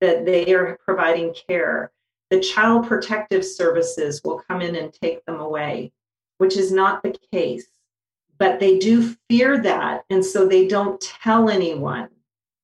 that 0.00 0.24
they 0.24 0.54
are 0.54 0.78
providing 0.84 1.34
care, 1.48 1.90
the 2.34 2.40
child 2.40 2.84
protective 2.88 3.44
services 3.44 4.20
will 4.24 4.42
come 4.48 4.60
in 4.60 4.74
and 4.74 4.92
take 4.92 5.24
them 5.24 5.38
away, 5.38 5.92
which 6.38 6.56
is 6.56 6.72
not 6.72 7.00
the 7.04 7.16
case. 7.32 7.68
But 8.38 8.58
they 8.58 8.76
do 8.80 9.14
fear 9.30 9.56
that, 9.62 10.04
and 10.10 10.24
so 10.24 10.44
they 10.44 10.66
don't 10.66 11.00
tell 11.00 11.48
anyone. 11.48 12.08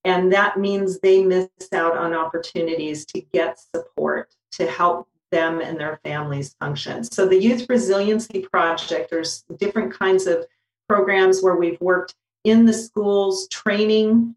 And 0.05 0.33
that 0.33 0.59
means 0.59 0.99
they 0.99 1.23
miss 1.23 1.49
out 1.73 1.97
on 1.97 2.15
opportunities 2.15 3.07
to 3.07 3.21
get 3.21 3.61
support 3.61 4.35
to 4.53 4.67
help 4.67 5.07
them 5.31 5.61
and 5.61 5.79
their 5.79 6.01
families 6.03 6.57
function. 6.59 7.05
So 7.05 7.29
the 7.29 7.41
Youth 7.41 7.67
Resiliency 7.69 8.41
Project, 8.41 9.09
there's 9.09 9.45
different 9.59 9.97
kinds 9.97 10.27
of 10.27 10.47
programs 10.89 11.43
where 11.43 11.55
we've 11.55 11.81
worked 11.81 12.17
in 12.43 12.67
the 12.67 12.73
schools 12.73 13.47
training 13.49 14.35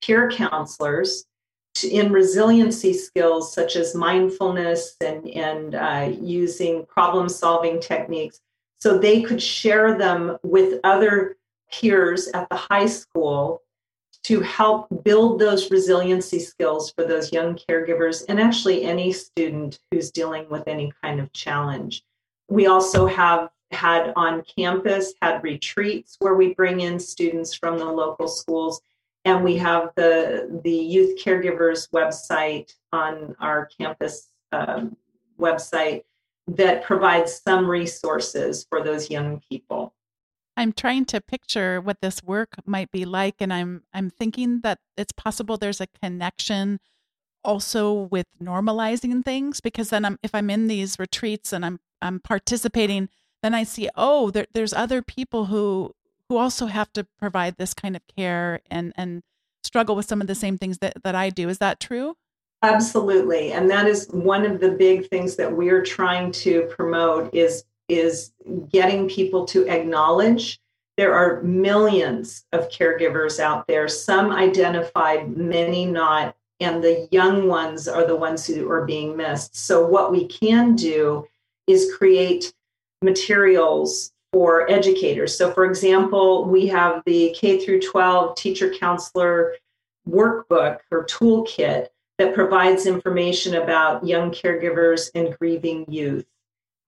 peer 0.00 0.30
counselors 0.30 1.24
in 1.84 2.12
resiliency 2.12 2.92
skills 2.92 3.52
such 3.52 3.76
as 3.76 3.94
mindfulness 3.94 4.96
and, 5.00 5.28
and 5.28 5.74
uh, 5.74 6.10
using 6.20 6.86
problem 6.86 7.28
solving 7.28 7.80
techniques 7.80 8.40
so 8.78 8.98
they 8.98 9.22
could 9.22 9.42
share 9.42 9.96
them 9.96 10.38
with 10.42 10.80
other 10.84 11.36
peers 11.72 12.28
at 12.28 12.48
the 12.48 12.56
high 12.56 12.86
school 12.86 13.62
to 14.22 14.40
help 14.40 14.88
build 15.04 15.38
those 15.38 15.70
resiliency 15.70 16.38
skills 16.38 16.92
for 16.92 17.04
those 17.04 17.32
young 17.32 17.56
caregivers 17.56 18.24
and 18.28 18.40
actually 18.40 18.82
any 18.84 19.12
student 19.12 19.78
who's 19.90 20.10
dealing 20.10 20.48
with 20.48 20.66
any 20.66 20.92
kind 21.02 21.20
of 21.20 21.32
challenge. 21.32 22.02
We 22.48 22.66
also 22.66 23.06
have 23.06 23.50
had 23.70 24.12
on 24.16 24.42
campus 24.42 25.14
had 25.22 25.42
retreats 25.42 26.16
where 26.18 26.34
we 26.34 26.54
bring 26.54 26.80
in 26.80 26.98
students 26.98 27.54
from 27.54 27.78
the 27.78 27.84
local 27.84 28.28
schools 28.28 28.80
and 29.26 29.42
we 29.42 29.56
have 29.58 29.90
the 29.96 30.60
the 30.62 30.70
youth 30.70 31.22
caregivers 31.22 31.90
website 31.90 32.72
on 32.92 33.34
our 33.40 33.68
campus 33.78 34.28
um, 34.52 34.96
website 35.38 36.04
that 36.46 36.84
provides 36.84 37.42
some 37.44 37.68
resources 37.68 38.64
for 38.70 38.82
those 38.82 39.10
young 39.10 39.42
people. 39.50 39.92
I'm 40.56 40.72
trying 40.72 41.04
to 41.06 41.20
picture 41.20 41.80
what 41.80 42.00
this 42.00 42.22
work 42.22 42.54
might 42.64 42.92
be 42.92 43.04
like 43.04 43.34
and 43.40 43.52
I'm 43.52 43.82
I'm 43.92 44.10
thinking 44.10 44.60
that 44.60 44.78
it's 44.96 45.12
possible 45.12 45.56
there's 45.56 45.80
a 45.80 45.88
connection 46.00 46.78
also 47.44 47.92
with 47.92 48.26
normalizing 48.40 49.24
things 49.24 49.60
because 49.60 49.90
then 49.90 50.04
I'm 50.04 50.18
if 50.22 50.34
I'm 50.34 50.50
in 50.50 50.68
these 50.68 51.00
retreats 51.00 51.52
and 51.52 51.66
I'm 51.66 51.80
I'm 52.00 52.20
participating 52.20 53.08
then 53.42 53.54
I 53.54 53.64
see 53.64 53.90
oh 53.96 54.30
there, 54.30 54.46
there's 54.54 54.72
other 54.72 55.02
people 55.02 55.46
who 55.46 55.95
who 56.28 56.36
also 56.36 56.66
have 56.66 56.92
to 56.94 57.06
provide 57.18 57.56
this 57.56 57.74
kind 57.74 57.96
of 57.96 58.02
care 58.16 58.60
and 58.70 58.92
and 58.96 59.22
struggle 59.64 59.96
with 59.96 60.06
some 60.06 60.20
of 60.20 60.26
the 60.26 60.34
same 60.34 60.58
things 60.58 60.78
that 60.78 61.02
that 61.02 61.14
I 61.14 61.30
do 61.30 61.48
is 61.48 61.58
that 61.58 61.80
true? 61.80 62.16
Absolutely. 62.62 63.52
And 63.52 63.70
that 63.70 63.86
is 63.86 64.08
one 64.08 64.44
of 64.44 64.60
the 64.60 64.70
big 64.70 65.08
things 65.08 65.36
that 65.36 65.54
we're 65.54 65.84
trying 65.84 66.32
to 66.32 66.62
promote 66.70 67.34
is 67.34 67.64
is 67.88 68.32
getting 68.72 69.08
people 69.08 69.44
to 69.46 69.68
acknowledge 69.68 70.60
there 70.96 71.14
are 71.14 71.42
millions 71.42 72.44
of 72.52 72.70
caregivers 72.70 73.38
out 73.38 73.66
there, 73.66 73.86
some 73.86 74.30
identified, 74.32 75.36
many 75.36 75.84
not, 75.84 76.34
and 76.58 76.82
the 76.82 77.06
young 77.10 77.48
ones 77.48 77.86
are 77.86 78.06
the 78.06 78.16
ones 78.16 78.46
who 78.46 78.68
are 78.70 78.86
being 78.86 79.16
missed. 79.16 79.54
So, 79.54 79.86
what 79.86 80.10
we 80.10 80.26
can 80.26 80.74
do 80.74 81.26
is 81.66 81.94
create 81.94 82.54
materials 83.02 84.12
for 84.36 84.70
educators. 84.70 85.34
So, 85.34 85.50
for 85.50 85.64
example, 85.64 86.44
we 86.44 86.66
have 86.66 87.02
the 87.06 87.34
K 87.34 87.58
through 87.58 87.80
12 87.80 88.36
teacher 88.36 88.68
counselor 88.68 89.54
workbook 90.06 90.80
or 90.90 91.06
toolkit 91.06 91.86
that 92.18 92.34
provides 92.34 92.84
information 92.84 93.54
about 93.54 94.06
young 94.06 94.30
caregivers 94.30 95.08
and 95.14 95.34
grieving 95.38 95.86
youth. 95.88 96.26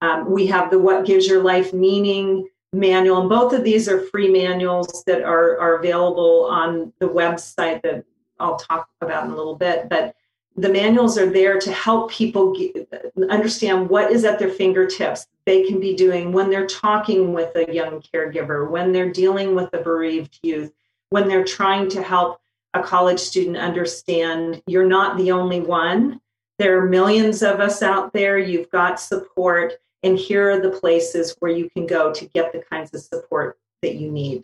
Um, 0.01 0.29
we 0.29 0.45
have 0.45 0.69
the 0.69 0.77
What 0.77 1.07
Gives 1.07 1.25
Your 1.25 1.41
Life 1.41 1.73
Meaning 1.73 2.47
manual, 2.71 3.21
and 3.21 3.29
both 3.29 3.51
of 3.53 3.63
these 3.63 3.89
are 3.89 4.01
free 4.09 4.31
manuals 4.31 5.03
that 5.07 5.23
are, 5.23 5.59
are 5.59 5.79
available 5.79 6.45
on 6.51 6.93
the 6.99 7.09
website 7.09 7.81
that 7.81 8.05
I'll 8.39 8.59
talk 8.59 8.89
about 9.01 9.25
in 9.25 9.31
a 9.31 9.35
little 9.35 9.55
bit. 9.55 9.89
But 9.89 10.13
the 10.55 10.69
manuals 10.69 11.17
are 11.17 11.31
there 11.31 11.59
to 11.59 11.71
help 11.71 12.11
people 12.11 12.55
get, 12.55 12.93
understand 13.27 13.89
what 13.89 14.11
is 14.11 14.23
at 14.23 14.37
their 14.37 14.51
fingertips 14.51 15.25
they 15.49 15.63
can 15.63 15.79
be 15.79 15.95
doing 15.95 16.31
when 16.31 16.51
they're 16.51 16.67
talking 16.67 17.33
with 17.33 17.55
a 17.55 17.73
young 17.73 18.03
caregiver, 18.13 18.69
when 18.69 18.91
they're 18.91 19.11
dealing 19.11 19.55
with 19.55 19.73
a 19.73 19.79
bereaved 19.79 20.37
youth, 20.43 20.71
when 21.09 21.27
they're 21.27 21.43
trying 21.43 21.89
to 21.89 22.03
help 22.03 22.39
a 22.75 22.83
college 22.83 23.19
student 23.19 23.57
understand 23.57 24.61
you're 24.67 24.85
not 24.85 25.17
the 25.17 25.31
only 25.31 25.59
one. 25.59 26.21
There 26.59 26.77
are 26.77 26.87
millions 26.87 27.41
of 27.41 27.59
us 27.59 27.81
out 27.81 28.13
there. 28.13 28.37
You've 28.37 28.69
got 28.69 28.99
support 28.99 29.73
and 30.03 30.19
here 30.19 30.51
are 30.51 30.59
the 30.59 30.69
places 30.69 31.35
where 31.39 31.51
you 31.51 31.67
can 31.67 31.87
go 31.87 32.13
to 32.13 32.25
get 32.25 32.53
the 32.53 32.59
kinds 32.59 32.93
of 32.93 33.01
support 33.01 33.57
that 33.81 33.95
you 33.95 34.11
need. 34.11 34.43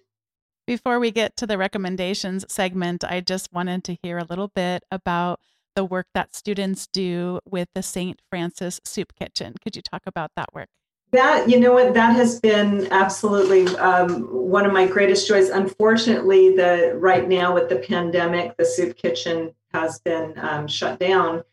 Before 0.66 1.00
we 1.00 1.12
get 1.12 1.38
to 1.38 1.46
the 1.46 1.60
recommendations 1.60 2.52
segment, 2.52 3.04
I 3.04 3.22
just 3.22 3.54
wanted 3.54 3.84
to 3.84 3.98
hear 4.02 4.18
a 4.18 4.26
little 4.26 4.48
bit 4.48 4.82
about 4.90 5.40
the 5.76 5.86
work 5.86 6.08
that 6.16 6.34
students 6.34 6.88
do 6.88 7.42
with 7.46 7.68
the 7.76 7.84
St. 7.84 8.20
Francis 8.28 8.82
Soup 8.84 9.14
Kitchen. 9.14 9.54
Could 9.62 9.76
you 9.76 9.84
talk 9.84 10.02
about 10.08 10.32
that 10.36 10.50
work? 10.52 10.70
That, 11.12 11.50
you 11.50 11.60
know 11.60 11.74
what, 11.74 11.94
that 11.94 12.16
has 12.16 12.42
been 12.42 12.92
absolutely 12.92 13.68
um, 13.78 14.24
one 14.24 14.66
of 14.66 14.74
my 14.74 14.86
greatest 14.86 15.28
joys. 15.28 15.50
Unfortunately, 15.50 16.56
the 16.56 16.94
right 16.96 17.28
now 17.28 17.54
with 17.54 17.70
the 17.70 17.78
pandemic, 17.78 18.58
the 18.58 18.66
soup 18.66 18.98
kitchen 18.98 19.54
has 19.74 20.00
been 20.00 20.34
um, 20.38 20.68
shut 20.68 21.00
down. 21.00 21.44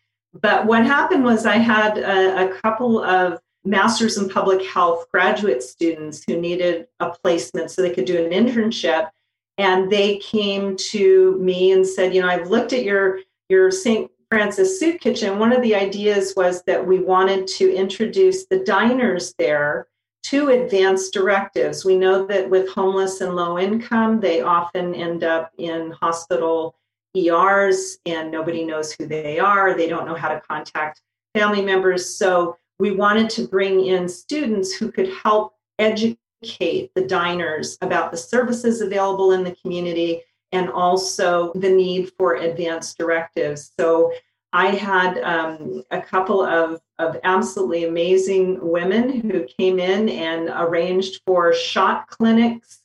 But 0.41 0.67
what 0.67 0.85
happened 0.85 1.25
was 1.25 1.47
I 1.47 1.59
had 1.59 1.99
a, 1.99 2.51
a 2.51 2.61
couple 2.61 3.05
of 3.05 3.41
master's 3.65 4.19
in 4.19 4.29
public 4.29 4.65
health 4.65 5.07
graduate 5.13 5.63
students 5.63 6.25
who 6.27 6.41
needed 6.41 6.89
a 7.01 7.11
placement 7.11 7.71
so 7.71 7.83
they 7.83 7.95
could 7.95 8.05
do 8.05 8.25
an 8.25 8.31
internship 8.33 9.11
and 9.59 9.91
they 9.91 10.19
came 10.19 10.77
to 10.77 11.39
me 11.39 11.71
and 11.71 11.87
said 11.87 12.15
you 12.15 12.21
know 12.21 12.29
i've 12.29 12.51
looked 12.51 12.73
at 12.73 12.83
your 12.83 13.21
your 13.49 13.71
st 13.71 14.11
francis 14.33 14.81
soup 14.81 14.99
kitchen 14.99 15.39
one 15.39 15.53
of 15.53 15.61
the 15.61 15.75
ideas 15.75 16.33
was 16.39 16.63
that 16.63 16.87
we 16.87 17.01
wanted 17.01 17.47
to 17.47 17.71
introduce 17.71 18.47
the 18.47 18.61
diners 18.61 19.35
there 19.37 19.89
to 20.23 20.49
advanced 20.49 21.13
directives. 21.13 21.85
We 21.85 21.99
know 21.99 22.25
that 22.25 22.49
with 22.49 22.71
homeless 22.71 23.21
and 23.21 23.37
low 23.37 23.59
income 23.59 24.21
they 24.21 24.41
often 24.41 24.95
end 24.95 25.23
up 25.23 25.53
in 25.59 25.91
hospital 26.01 26.77
ers 27.15 27.99
and 28.07 28.31
nobody 28.31 28.65
knows 28.65 28.93
who 28.93 29.05
they 29.05 29.39
are. 29.39 29.77
They 29.77 29.87
don't 29.87 30.07
know 30.07 30.15
how 30.15 30.31
to 30.31 30.41
contact 30.41 31.03
family 31.35 31.61
members. 31.61 32.09
So 32.09 32.57
we 32.79 32.93
wanted 32.93 33.29
to 33.31 33.47
bring 33.47 33.85
in 33.85 34.09
students 34.09 34.73
who 34.73 34.91
could 34.91 35.11
help 35.23 35.57
educate 35.79 36.91
the 36.95 37.05
diners 37.07 37.77
about 37.83 38.11
the 38.11 38.17
services 38.17 38.81
available 38.81 39.33
in 39.33 39.45
the 39.45 39.57
community 39.57 40.23
and 40.53 40.69
also 40.69 41.53
the 41.55 41.71
need 41.71 42.13
for 42.17 42.35
advanced 42.35 42.99
directives. 42.99 43.73
So 43.79 44.13
I 44.53 44.69
had 44.69 45.19
um, 45.19 45.83
a 45.91 46.01
couple 46.01 46.43
of, 46.43 46.81
of 46.99 47.17
absolutely 47.25 47.85
amazing 47.85 48.59
women 48.61 49.05
who 49.31 49.47
came 49.59 49.79
in 49.79 50.11
and 50.11 50.51
arranged 50.55 51.23
for 51.27 51.55
shot 51.55 52.09
clinics 52.09 52.81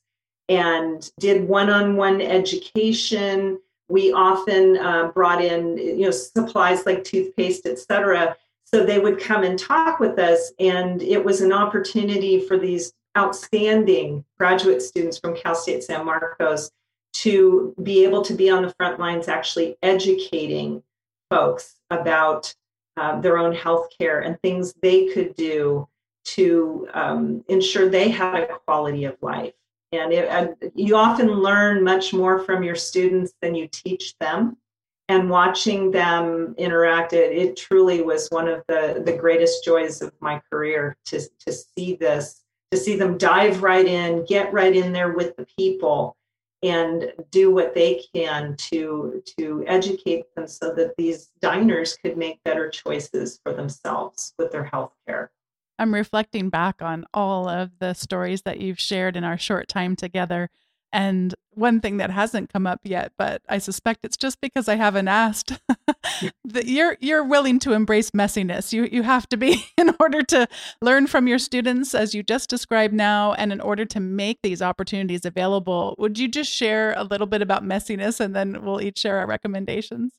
and 0.47 1.11
did 1.19 1.47
one-on-one 1.47 2.21
education. 2.21 3.59
We 3.89 4.13
often 4.13 4.77
uh, 4.77 5.11
brought 5.13 5.43
in, 5.43 5.77
you 5.77 6.05
know, 6.05 6.11
supplies 6.11 6.85
like 6.85 7.03
toothpaste, 7.03 7.65
et 7.65 7.79
cetera, 7.79 8.37
so 8.63 8.85
they 8.85 8.99
would 8.99 9.19
come 9.19 9.43
and 9.43 9.57
talk 9.57 9.99
with 9.99 10.19
us, 10.19 10.51
and 10.59 11.01
it 11.01 11.23
was 11.23 11.39
an 11.39 11.53
opportunity 11.53 12.41
for 12.47 12.57
these 12.57 12.93
outstanding 13.17 14.23
graduate 14.37 14.81
students 14.81 15.17
from 15.17 15.35
Cal 15.35 15.55
State 15.55 15.83
San 15.83 16.05
Marcos 16.05 16.71
to 17.21 17.73
be 17.81 18.03
able 18.03 18.21
to 18.21 18.33
be 18.33 18.49
on 18.49 18.61
the 18.63 18.73
front 18.77 18.99
lines 18.99 19.27
actually 19.27 19.75
educating 19.81 20.83
folks 21.29 21.75
about 21.89 22.53
uh, 22.97 23.19
their 23.21 23.37
own 23.37 23.53
health 23.53 23.87
care 23.97 24.19
and 24.19 24.39
things 24.41 24.73
they 24.81 25.07
could 25.07 25.35
do 25.35 25.87
to 26.25 26.87
um, 26.93 27.43
ensure 27.47 27.89
they 27.89 28.09
had 28.09 28.43
a 28.43 28.59
quality 28.65 29.05
of 29.05 29.15
life. 29.21 29.53
And 29.93 30.11
it, 30.11 30.57
you 30.75 30.97
often 30.97 31.27
learn 31.27 31.83
much 31.83 32.13
more 32.13 32.39
from 32.39 32.61
your 32.63 32.75
students 32.75 33.33
than 33.41 33.55
you 33.55 33.67
teach 33.67 34.17
them. 34.19 34.57
And 35.09 35.29
watching 35.29 35.91
them 35.91 36.53
interact, 36.57 37.13
it, 37.13 37.31
it 37.31 37.55
truly 37.55 38.01
was 38.01 38.27
one 38.27 38.49
of 38.49 38.61
the, 38.67 39.01
the 39.05 39.15
greatest 39.15 39.63
joys 39.63 40.01
of 40.01 40.11
my 40.19 40.41
career 40.51 40.97
to, 41.05 41.21
to 41.45 41.53
see 41.53 41.95
this, 41.95 42.43
to 42.71 42.77
see 42.77 42.97
them 42.97 43.17
dive 43.17 43.63
right 43.63 43.85
in, 43.85 44.25
get 44.25 44.51
right 44.51 44.75
in 44.75 44.91
there 44.91 45.13
with 45.13 45.37
the 45.37 45.47
people, 45.57 46.16
and 46.63 47.13
do 47.29 47.51
what 47.51 47.75
they 47.75 48.03
can 48.13 48.55
to 48.57 49.21
to 49.37 49.63
educate 49.67 50.23
them 50.35 50.47
so 50.47 50.73
that 50.73 50.95
these 50.97 51.29
diners 51.41 51.97
could 52.03 52.17
make 52.17 52.43
better 52.43 52.69
choices 52.69 53.39
for 53.43 53.53
themselves 53.53 54.33
with 54.39 54.51
their 54.51 54.63
health 54.65 54.93
care. 55.07 55.31
I'm 55.79 55.93
reflecting 55.93 56.49
back 56.49 56.81
on 56.81 57.05
all 57.13 57.47
of 57.47 57.71
the 57.79 57.93
stories 57.93 58.41
that 58.43 58.59
you've 58.59 58.79
shared 58.79 59.15
in 59.15 59.23
our 59.23 59.37
short 59.37 59.67
time 59.67 59.95
together. 59.95 60.49
And 60.91 61.35
one 61.57 61.81
thing 61.81 61.97
that 61.97 62.11
hasn't 62.11 62.51
come 62.51 62.67
up 62.67 62.81
yet, 62.83 63.11
but 63.17 63.41
I 63.49 63.57
suspect 63.57 64.01
it's 64.03 64.17
just 64.17 64.39
because 64.41 64.67
I 64.67 64.75
haven't 64.75 65.07
asked. 65.07 65.59
that 66.45 66.65
you're 66.65 66.97
you're 66.99 67.23
willing 67.23 67.59
to 67.59 67.73
embrace 67.73 68.11
messiness. 68.11 68.71
You 68.71 68.87
you 68.91 69.03
have 69.03 69.27
to 69.29 69.37
be 69.37 69.65
in 69.77 69.95
order 69.99 70.23
to 70.23 70.47
learn 70.81 71.07
from 71.07 71.27
your 71.27 71.39
students 71.39 71.93
as 71.93 72.13
you 72.13 72.23
just 72.23 72.49
described 72.49 72.93
now 72.93 73.33
and 73.33 73.51
in 73.51 73.59
order 73.59 73.85
to 73.85 73.99
make 73.99 74.39
these 74.43 74.61
opportunities 74.61 75.25
available. 75.25 75.95
Would 75.97 76.19
you 76.19 76.27
just 76.27 76.51
share 76.51 76.93
a 76.95 77.03
little 77.03 77.27
bit 77.27 77.41
about 77.41 77.63
messiness 77.63 78.19
and 78.19 78.35
then 78.35 78.63
we'll 78.63 78.81
each 78.81 78.99
share 78.99 79.19
our 79.19 79.27
recommendations? 79.27 80.13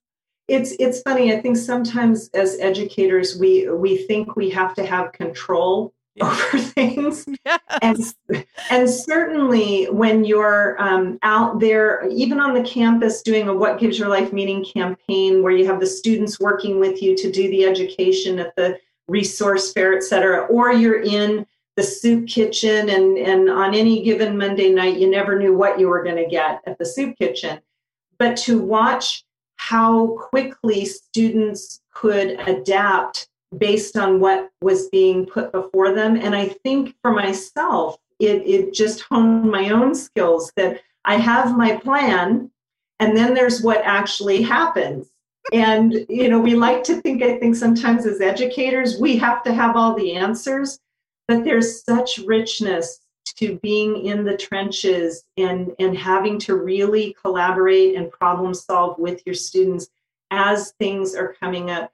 it's 0.49 0.73
it's 0.79 1.03
funny 1.03 1.33
i 1.33 1.39
think 1.39 1.57
sometimes 1.57 2.31
as 2.33 2.59
educators 2.59 3.37
we 3.39 3.69
we 3.69 3.99
think 4.07 4.35
we 4.35 4.49
have 4.49 4.75
to 4.75 4.85
have 4.85 5.13
control 5.13 5.93
over 6.23 6.59
things. 6.59 7.27
Yes. 7.47 8.15
and 8.31 8.45
and 8.71 8.91
certainly 8.91 9.87
when 9.87 10.25
you're 10.25 10.77
um, 10.83 11.19
out 11.23 11.61
there 11.61 12.07
even 12.11 12.41
on 12.41 12.53
the 12.53 12.63
campus 12.63 13.23
doing 13.23 13.49
a 13.49 13.55
what 13.55 13.79
gives 13.79 13.99
your 13.99 14.09
life 14.09 14.33
meaning 14.33 14.65
campaign 14.65 15.43
where 15.43 15.53
you 15.53 15.65
have 15.67 15.81
the 15.81 15.87
students 15.87 16.39
working 16.39 16.79
with 16.79 17.03
you 17.03 17.17
to 17.17 17.31
do 17.31 17.49
the 17.49 17.65
education 17.65 18.39
at 18.39 18.55
the 18.57 18.79
resource 19.07 19.73
fair 19.73 19.97
et 19.97 20.03
cetera 20.03 20.41
or 20.47 20.73
you're 20.73 21.03
in 21.03 21.47
the 21.77 21.83
soup 21.83 22.27
kitchen 22.27 22.91
and 22.91 23.17
and 23.17 23.49
on 23.49 23.75
any 23.75 24.03
given 24.03 24.37
monday 24.37 24.69
night 24.71 24.99
you 24.99 25.09
never 25.09 25.39
knew 25.39 25.57
what 25.57 25.79
you 25.79 25.89
were 25.89 26.03
going 26.03 26.17
to 26.17 26.27
get 26.29 26.61
at 26.67 26.77
the 26.79 26.85
soup 26.85 27.17
kitchen. 27.17 27.61
But 28.19 28.37
to 28.39 28.61
watch 28.61 29.25
how 29.57 30.17
quickly 30.31 30.85
students 30.85 31.81
could 31.93 32.31
adapt 32.49 33.29
based 33.57 33.97
on 33.97 34.21
what 34.21 34.51
was 34.61 34.89
being 34.89 35.25
put 35.25 35.53
before 35.53 35.95
them. 35.95 36.17
And 36.17 36.35
I 36.35 36.49
think 36.49 36.95
for 37.01 37.13
myself, 37.13 37.99
it, 38.19 38.43
it 38.47 38.75
just 38.75 39.01
honed 39.03 39.51
my 39.51 39.71
own 39.71 39.95
skills 39.95 40.53
that 40.57 40.81
I 41.05 41.17
have 41.17 41.57
my 41.57 41.77
plan, 41.77 42.51
and 43.01 43.17
then 43.17 43.33
there's 43.33 43.63
what 43.63 43.81
actually 43.85 44.43
happens. 44.43 45.11
And, 45.53 46.05
you 46.11 46.29
know, 46.29 46.39
we 46.39 46.55
like 46.55 46.85
to 46.85 47.01
think, 47.01 47.23
I 47.23 47.39
think 47.39 47.57
sometimes 47.57 48.05
as 48.05 48.21
educators, 48.21 48.99
we 49.01 49.17
have 49.17 49.43
to 49.45 49.55
have 49.55 49.77
all 49.77 49.95
the 49.95 50.15
answers, 50.15 50.79
but 51.27 51.45
there's 51.45 51.83
such 51.85 52.19
richness 52.19 53.01
to 53.37 53.59
being 53.63 54.05
in 54.05 54.25
the 54.25 54.37
trenches 54.37 55.25
and, 55.37 55.73
and 55.79 55.97
having 55.97 56.39
to 56.41 56.57
really 56.57 57.17
collaborate 57.23 57.95
and 57.95 58.11
problem 58.11 58.53
solve 58.53 58.99
with 58.99 59.23
your 59.25 59.35
students 59.35 59.89
as 60.31 60.73
things 60.73 61.15
are 61.15 61.37
coming 61.41 61.71
up. 61.71 61.93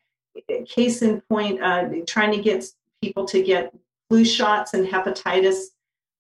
Case 0.69 1.03
in 1.03 1.21
point, 1.23 1.63
uh, 1.63 1.89
trying 2.07 2.33
to 2.33 2.43
get 2.43 2.65
people 3.03 3.25
to 3.27 3.43
get 3.43 3.75
flu 4.09 4.25
shots 4.25 4.75
and 4.75 4.87
hepatitis 4.87 5.67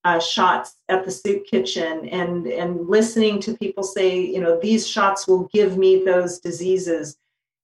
uh, 0.04 0.20
shots 0.20 0.76
at 0.88 1.04
the 1.04 1.10
soup 1.10 1.46
kitchen 1.46 2.08
and, 2.10 2.46
and 2.46 2.88
listening 2.88 3.40
to 3.40 3.56
people 3.56 3.82
say, 3.82 4.20
you 4.20 4.40
know, 4.40 4.60
these 4.60 4.86
shots 4.86 5.26
will 5.26 5.48
give 5.52 5.78
me 5.78 6.04
those 6.04 6.38
diseases. 6.38 7.16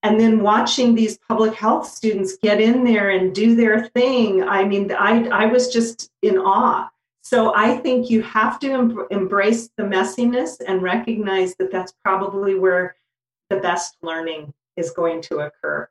And 0.02 0.18
then 0.18 0.42
watching 0.42 0.94
these 0.94 1.18
public 1.28 1.52
health 1.54 1.86
students 1.86 2.38
get 2.42 2.60
in 2.60 2.84
there 2.84 3.10
and 3.10 3.34
do 3.34 3.54
their 3.54 3.88
thing. 3.88 4.42
I 4.42 4.64
mean, 4.64 4.90
I, 4.92 5.28
I 5.28 5.46
was 5.46 5.68
just 5.68 6.10
in 6.22 6.38
awe 6.38 6.88
so 7.30 7.54
I 7.54 7.76
think 7.76 8.10
you 8.10 8.22
have 8.22 8.58
to 8.58 8.72
em- 8.72 9.06
embrace 9.12 9.70
the 9.76 9.84
messiness 9.84 10.60
and 10.66 10.82
recognize 10.82 11.54
that 11.56 11.70
that's 11.70 11.92
probably 12.04 12.56
where 12.56 12.96
the 13.50 13.58
best 13.58 13.96
learning 14.02 14.52
is 14.76 14.90
going 14.90 15.22
to 15.22 15.38
occur. 15.38 15.88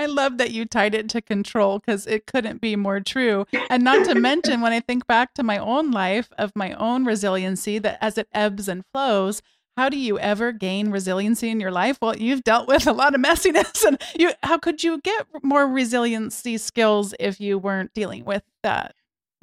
I 0.00 0.06
love 0.06 0.38
that 0.38 0.50
you 0.50 0.64
tied 0.64 0.94
it 0.94 1.10
to 1.10 1.20
control 1.20 1.78
because 1.78 2.06
it 2.06 2.26
couldn't 2.26 2.62
be 2.62 2.74
more 2.74 3.00
true. 3.00 3.44
And 3.68 3.84
not 3.84 4.06
to 4.06 4.14
mention, 4.14 4.62
when 4.62 4.72
I 4.72 4.80
think 4.80 5.06
back 5.06 5.34
to 5.34 5.42
my 5.42 5.58
own 5.58 5.90
life 5.90 6.30
of 6.38 6.56
my 6.56 6.72
own 6.72 7.04
resiliency, 7.04 7.78
that 7.80 7.98
as 8.00 8.16
it 8.16 8.26
ebbs 8.32 8.66
and 8.66 8.82
flows, 8.94 9.42
how 9.76 9.90
do 9.90 9.98
you 9.98 10.18
ever 10.18 10.52
gain 10.52 10.90
resiliency 10.90 11.50
in 11.50 11.60
your 11.60 11.70
life? 11.70 11.98
Well, 12.00 12.16
you've 12.16 12.44
dealt 12.44 12.66
with 12.66 12.86
a 12.86 12.94
lot 12.94 13.14
of 13.14 13.20
messiness, 13.20 13.84
and 13.86 14.00
you 14.18 14.32
how 14.42 14.56
could 14.56 14.82
you 14.82 15.02
get 15.02 15.26
more 15.42 15.66
resiliency 15.66 16.56
skills 16.56 17.12
if 17.20 17.38
you 17.38 17.58
weren't 17.58 17.92
dealing 17.92 18.24
with 18.24 18.44
that? 18.62 18.94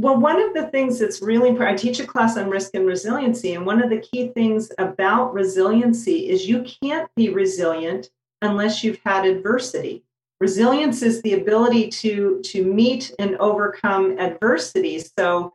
Well, 0.01 0.19
one 0.19 0.41
of 0.41 0.55
the 0.55 0.69
things 0.69 0.97
that's 0.97 1.21
really 1.21 1.49
important, 1.49 1.79
I 1.79 1.81
teach 1.83 1.99
a 1.99 2.07
class 2.07 2.35
on 2.35 2.49
risk 2.49 2.71
and 2.73 2.87
resiliency, 2.87 3.53
and 3.53 3.63
one 3.63 3.83
of 3.83 3.91
the 3.91 3.99
key 3.99 4.29
things 4.29 4.71
about 4.79 5.35
resiliency 5.35 6.29
is 6.29 6.49
you 6.49 6.65
can't 6.81 7.13
be 7.15 7.29
resilient 7.29 8.09
unless 8.41 8.83
you've 8.83 8.99
had 9.05 9.23
adversity. 9.23 10.03
Resilience 10.39 11.01
is 11.01 11.21
the 11.21 11.33
ability 11.33 11.89
to, 11.89 12.41
to 12.43 12.63
meet 12.63 13.13
and 13.17 13.35
overcome 13.37 14.19
adversity. 14.19 14.99
So 14.99 15.53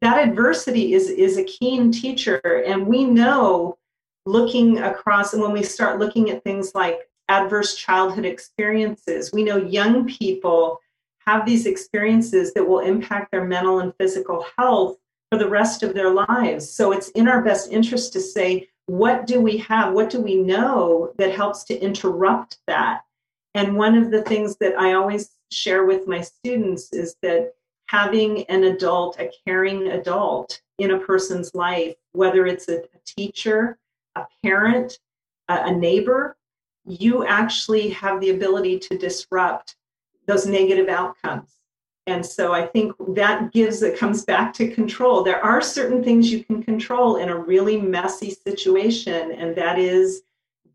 that 0.00 0.28
adversity 0.28 0.92
is, 0.92 1.08
is 1.08 1.38
a 1.38 1.44
keen 1.44 1.90
teacher. 1.90 2.40
And 2.66 2.86
we 2.86 3.04
know 3.04 3.78
looking 4.26 4.78
across, 4.78 5.32
and 5.32 5.42
when 5.42 5.52
we 5.52 5.62
start 5.62 5.98
looking 5.98 6.30
at 6.30 6.44
things 6.44 6.72
like 6.74 7.00
adverse 7.28 7.74
childhood 7.76 8.26
experiences, 8.26 9.32
we 9.32 9.44
know 9.44 9.56
young 9.56 10.06
people 10.06 10.78
have 11.26 11.44
these 11.44 11.66
experiences 11.66 12.52
that 12.54 12.66
will 12.66 12.80
impact 12.80 13.30
their 13.32 13.44
mental 13.44 13.80
and 13.80 13.94
physical 13.98 14.46
health 14.56 14.98
for 15.30 15.38
the 15.38 15.48
rest 15.48 15.82
of 15.82 15.94
their 15.94 16.10
lives. 16.10 16.70
So 16.70 16.92
it's 16.92 17.08
in 17.10 17.28
our 17.28 17.42
best 17.42 17.70
interest 17.70 18.12
to 18.14 18.20
say, 18.20 18.68
what 18.86 19.26
do 19.26 19.40
we 19.40 19.58
have? 19.58 19.92
What 19.92 20.08
do 20.08 20.20
we 20.20 20.36
know 20.36 21.12
that 21.18 21.34
helps 21.34 21.64
to 21.64 21.78
interrupt 21.78 22.58
that? 22.66 23.02
And 23.54 23.76
one 23.76 23.96
of 23.96 24.10
the 24.10 24.22
things 24.22 24.56
that 24.58 24.78
I 24.78 24.92
always 24.94 25.30
share 25.50 25.84
with 25.86 26.06
my 26.06 26.20
students 26.20 26.92
is 26.92 27.16
that 27.22 27.52
having 27.86 28.44
an 28.44 28.64
adult, 28.64 29.18
a 29.18 29.30
caring 29.46 29.88
adult 29.88 30.60
in 30.78 30.92
a 30.92 30.98
person's 30.98 31.54
life, 31.54 31.96
whether 32.12 32.46
it's 32.46 32.68
a, 32.68 32.82
teacher, 33.06 33.78
a 34.16 34.26
parent, 34.42 34.98
a, 35.48 35.64
a 35.64 35.72
neighbor, 35.72 36.36
you 36.86 37.26
actually 37.26 37.88
have 37.88 38.20
the 38.20 38.30
ability 38.30 38.78
to 38.78 38.98
disrupt 38.98 39.76
those 40.26 40.46
negative 40.46 40.88
outcomes. 40.88 41.58
And 42.06 42.24
so 42.24 42.52
I 42.52 42.66
think 42.66 42.92
that 43.14 43.52
gives 43.52 43.82
it 43.82 43.98
comes 43.98 44.24
back 44.24 44.54
to 44.54 44.70
control. 44.70 45.22
There 45.22 45.44
are 45.44 45.60
certain 45.60 46.02
things 46.02 46.32
you 46.32 46.42
can 46.44 46.62
control 46.62 47.16
in 47.16 47.28
a 47.28 47.36
really 47.36 47.80
messy 47.80 48.30
situation, 48.30 49.32
and 49.32 49.54
that 49.56 49.78
is 49.78 50.22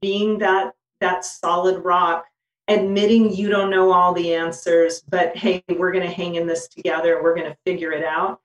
being 0.01 0.37
that 0.39 0.73
that 1.01 1.25
solid 1.25 1.83
rock, 1.83 2.25
admitting 2.67 3.33
you 3.33 3.49
don't 3.49 3.69
know 3.69 3.91
all 3.91 4.13
the 4.13 4.33
answers, 4.33 5.01
but 5.01 5.35
hey, 5.35 5.63
we're 5.69 5.91
going 5.91 6.07
to 6.07 6.13
hang 6.13 6.35
in 6.35 6.47
this 6.47 6.67
together. 6.67 7.21
We're 7.21 7.35
going 7.35 7.51
to 7.51 7.57
figure 7.65 7.91
it 7.91 8.03
out. 8.03 8.39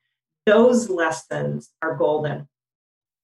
Those 0.47 0.91
lessons 0.91 1.71
are 1.83 1.97
golden. 1.97 2.49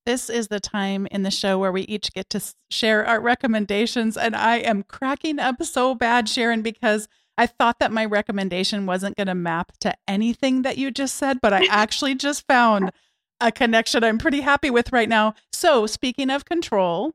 This 0.07 0.29
is 0.29 0.49
the 0.49 0.61
time 0.61 1.09
in 1.11 1.23
the 1.23 1.31
show 1.31 1.59
where 1.59 1.73
we 1.73 1.83
each 1.83 2.13
get 2.13 2.29
to 2.31 2.55
share 2.71 3.07
our 3.07 3.21
recommendations. 3.21 4.17
And 4.19 4.37
I 4.37 4.57
am 4.57 4.83
cracking 4.83 5.39
up 5.39 5.63
so 5.65 5.95
bad, 5.95 6.29
Sharon, 6.29 6.61
because 6.61 7.09
I 7.39 7.47
thought 7.47 7.79
that 7.81 7.91
my 7.91 8.05
recommendation 8.05 8.85
wasn't 8.85 9.17
going 9.17 9.29
to 9.29 9.35
map 9.35 9.73
to 9.81 9.95
anything 10.07 10.63
that 10.63 10.77
you 10.77 10.91
just 10.91 11.17
said, 11.17 11.39
but 11.41 11.55
I 11.55 11.65
actually 11.71 12.15
just 12.15 12.47
found 12.47 12.93
a 13.41 13.51
connection 13.51 14.05
I'm 14.05 14.19
pretty 14.19 14.43
happy 14.43 14.71
with 14.71 14.93
right 14.93 15.09
now. 15.09 15.35
So, 15.53 15.87
speaking 15.87 16.31
of 16.31 16.45
control, 16.45 17.15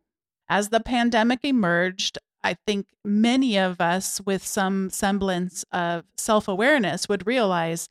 as 0.50 0.70
the 0.70 0.80
pandemic 0.80 1.40
emerged, 1.44 2.18
I 2.44 2.56
think 2.66 2.88
many 3.04 3.58
of 3.58 3.82
us 3.82 4.22
with 4.26 4.46
some 4.46 4.90
semblance 4.90 5.66
of 5.72 6.06
self 6.18 6.48
awareness 6.48 7.10
would 7.10 7.28
realize 7.28 7.90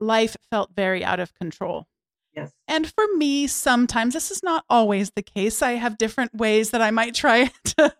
life 0.00 0.36
felt 0.50 0.70
very 0.74 1.04
out 1.04 1.20
of 1.20 1.34
control. 1.34 1.86
Yes. 2.34 2.52
And 2.68 2.86
for 2.86 3.04
me, 3.16 3.48
sometimes 3.48 4.14
this 4.14 4.30
is 4.30 4.42
not 4.42 4.64
always 4.70 5.10
the 5.16 5.22
case. 5.22 5.62
I 5.62 5.72
have 5.72 5.98
different 5.98 6.34
ways 6.34 6.70
that 6.70 6.80
I 6.80 6.92
might 6.92 7.14
try 7.14 7.50
to, 7.64 7.94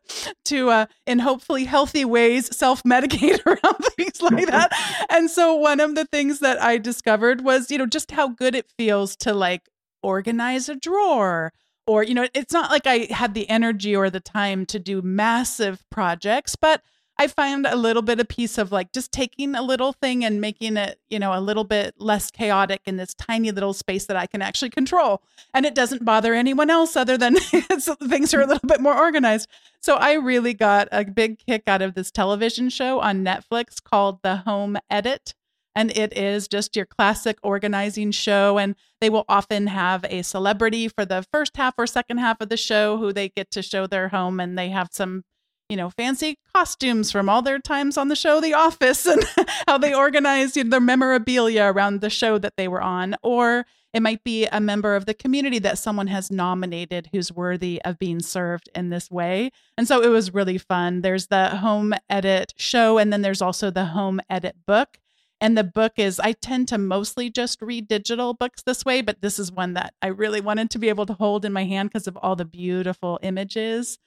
to 0.47 0.71
uh, 0.71 0.87
in 1.07 1.19
hopefully 1.19 1.65
healthy 1.65 2.05
ways, 2.05 2.55
self 2.57 2.83
medicate 2.85 3.41
around 3.47 3.85
things 3.97 4.23
like 4.23 4.47
that. 4.47 4.73
and 5.11 5.31
so 5.31 5.55
one 5.55 5.81
of 5.81 5.97
the 5.97 6.05
things 6.07 6.39
that 6.41 6.63
I 6.63 6.79
discovered 6.79 7.43
was, 7.43 7.71
you 7.71 7.79
know, 7.79 7.87
just 7.87 8.13
how 8.13 8.29
good 8.29 8.55
it 8.55 8.71
feels 8.79 9.17
to 9.17 9.35
like 9.35 9.63
organize 10.03 10.69
a 10.69 10.77
drawer 10.77 11.53
or, 11.91 12.05
you 12.05 12.15
know, 12.15 12.29
it's 12.35 12.53
not 12.53 12.71
like 12.71 12.87
I 12.87 13.09
had 13.11 13.35
the 13.35 13.51
energy 13.51 13.97
or 13.97 14.11
the 14.11 14.21
time 14.21 14.65
to 14.67 14.79
do 14.79 15.03
massive 15.03 15.83
projects, 15.91 16.55
but 16.55 16.83
I 17.19 17.27
find 17.27 17.67
a 17.67 17.75
little 17.75 18.01
bit 18.01 18.21
of 18.21 18.29
piece 18.29 18.59
of 18.59 18.71
like 18.71 18.93
just 18.93 19.11
taking 19.11 19.57
a 19.57 19.63
little 19.63 19.93
thing 19.93 20.25
and 20.25 20.41
making 20.41 20.77
it, 20.77 21.01
you 21.11 21.19
know, 21.19 21.37
a 21.37 21.41
little 21.41 21.65
bit 21.65 21.97
less 21.99 22.31
chaotic 22.31 22.83
in 22.87 22.97
this 22.97 23.13
tiny 23.13 23.51
little 23.51 23.73
space 23.73 24.07
that 24.07 24.17
I 24.17 24.27
can 24.27 24.41
actually 24.41 24.71
control. 24.71 25.21
And 25.53 25.67
it 25.67 25.75
doesn't 25.75 26.05
bother 26.05 26.33
anyone 26.33 26.71
else 26.71 26.95
other 26.95 27.19
than 27.19 27.35
things 27.41 28.33
are 28.35 28.41
a 28.41 28.47
little 28.47 28.69
bit 28.69 28.81
more 28.81 28.97
organized. 28.97 29.49
So 29.81 29.97
I 29.97 30.13
really 30.13 30.55
got 30.55 30.87
a 30.93 31.05
big 31.05 31.41
kick 31.45 31.65
out 31.67 31.83
of 31.83 31.95
this 31.95 32.13
television 32.13 32.69
show 32.69 33.01
on 33.01 33.25
Netflix 33.25 33.83
called 33.83 34.23
The 34.23 34.37
Home 34.37 34.79
Edit. 34.89 35.35
And 35.75 35.97
it 35.97 36.17
is 36.17 36.49
just 36.49 36.77
your 36.77 36.87
classic 36.87 37.39
organizing 37.43 38.11
show. 38.11 38.59
And 38.59 38.75
they 39.01 39.11
will 39.11 39.25
often 39.29 39.69
have 39.69 40.05
a 40.09 40.23
celebrity 40.23 40.89
for 40.89 41.05
the 41.05 41.25
first 41.33 41.57
half 41.57 41.75
or 41.79 41.87
second 41.87 42.19
half 42.19 42.41
of 42.41 42.49
the 42.49 42.57
show 42.57 42.99
who 42.99 43.13
they 43.13 43.29
get 43.29 43.51
to 43.53 43.63
show 43.63 43.87
their 43.87 44.09
home 44.09 44.41
and 44.41 44.59
they 44.59 44.71
have 44.71 44.89
some 44.91 45.25
you 45.71 45.77
know, 45.77 45.89
fancy 45.89 46.37
costumes 46.53 47.13
from 47.13 47.29
all 47.29 47.43
their 47.43 47.61
times 47.61 47.97
on 47.97 48.09
the 48.09 48.17
show 48.17 48.41
The 48.41 48.55
Office 48.55 49.07
and 49.07 49.25
how 49.69 49.79
they 49.79 49.95
organized 49.95 50.57
you 50.57 50.65
know, 50.65 50.71
their 50.71 50.81
memorabilia 50.81 51.65
around 51.67 52.01
the 52.01 52.11
show 52.11 52.39
that 52.39 52.57
they 52.57 52.67
were 52.67 52.83
on. 52.83 53.15
Or 53.23 53.65
it 53.95 54.03
might 54.03 54.25
be 54.25 54.47
a 54.47 54.61
member 54.61 54.97
of 54.97 55.07
the 55.07 55.15
community 55.15 55.61
that 55.61 55.79
someone 55.79 56.09
has 56.09 56.31
nominated 56.31 57.09
who's 57.13 57.33
worthy 57.33 57.81
of 57.85 57.99
being 57.99 58.21
served 58.21 58.69
in 58.75 58.91
this 58.91 59.11
way. 59.11 59.51
And 59.79 59.87
so 59.87 60.03
it 60.03 60.09
was 60.09 60.35
really 60.35 60.59
fun. 60.59 61.03
There's 61.03 61.29
the 61.29 61.49
home 61.49 61.95
edit 62.09 62.53
show, 62.57 62.99
and 62.99 63.13
then 63.13 63.23
there's 63.23 63.43
also 63.43 63.71
the 63.71 63.87
home 63.87 64.21
edit 64.29 64.57
book. 64.67 64.99
And 65.41 65.57
the 65.57 65.65
book 65.65 65.93
is, 65.97 66.21
I 66.21 66.33
tend 66.33 66.69
to 66.69 66.79
mostly 66.79 67.31
just 67.31 67.63
read 67.63 67.89
digital 67.89 68.35
books 68.35 68.63
this 68.63 68.85
way, 68.85 69.01
but 69.01 69.23
this 69.23 69.39
is 69.39 69.51
one 69.51 69.75
that 69.75 69.95
I 70.03 70.09
really 70.09 70.41
wanted 70.41 70.71
to 70.71 70.79
be 70.79 70.91
able 70.91 71.07
to 71.07 71.15
hold 71.15 71.45
in 71.45 71.53
my 71.53 71.65
hand 71.65 71.91
because 71.91 72.07
of 72.07 72.19
all 72.19 72.37
the 72.37 72.45
beautiful 72.45 73.19
images 73.23 73.99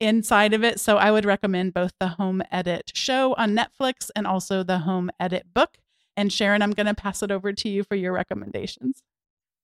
inside 0.00 0.52
of 0.52 0.64
it. 0.64 0.80
So 0.80 0.98
I 0.98 1.10
would 1.10 1.24
recommend 1.24 1.72
both 1.72 1.92
the 1.98 2.08
Home 2.08 2.42
Edit 2.50 2.92
show 2.94 3.34
on 3.34 3.56
Netflix 3.56 4.10
and 4.14 4.26
also 4.26 4.62
the 4.62 4.80
Home 4.80 5.10
Edit 5.18 5.46
book. 5.54 5.78
And 6.16 6.32
Sharon, 6.32 6.60
I'm 6.60 6.72
going 6.72 6.86
to 6.86 6.94
pass 6.94 7.22
it 7.22 7.30
over 7.30 7.54
to 7.54 7.68
you 7.68 7.84
for 7.84 7.94
your 7.94 8.12
recommendations. 8.12 9.02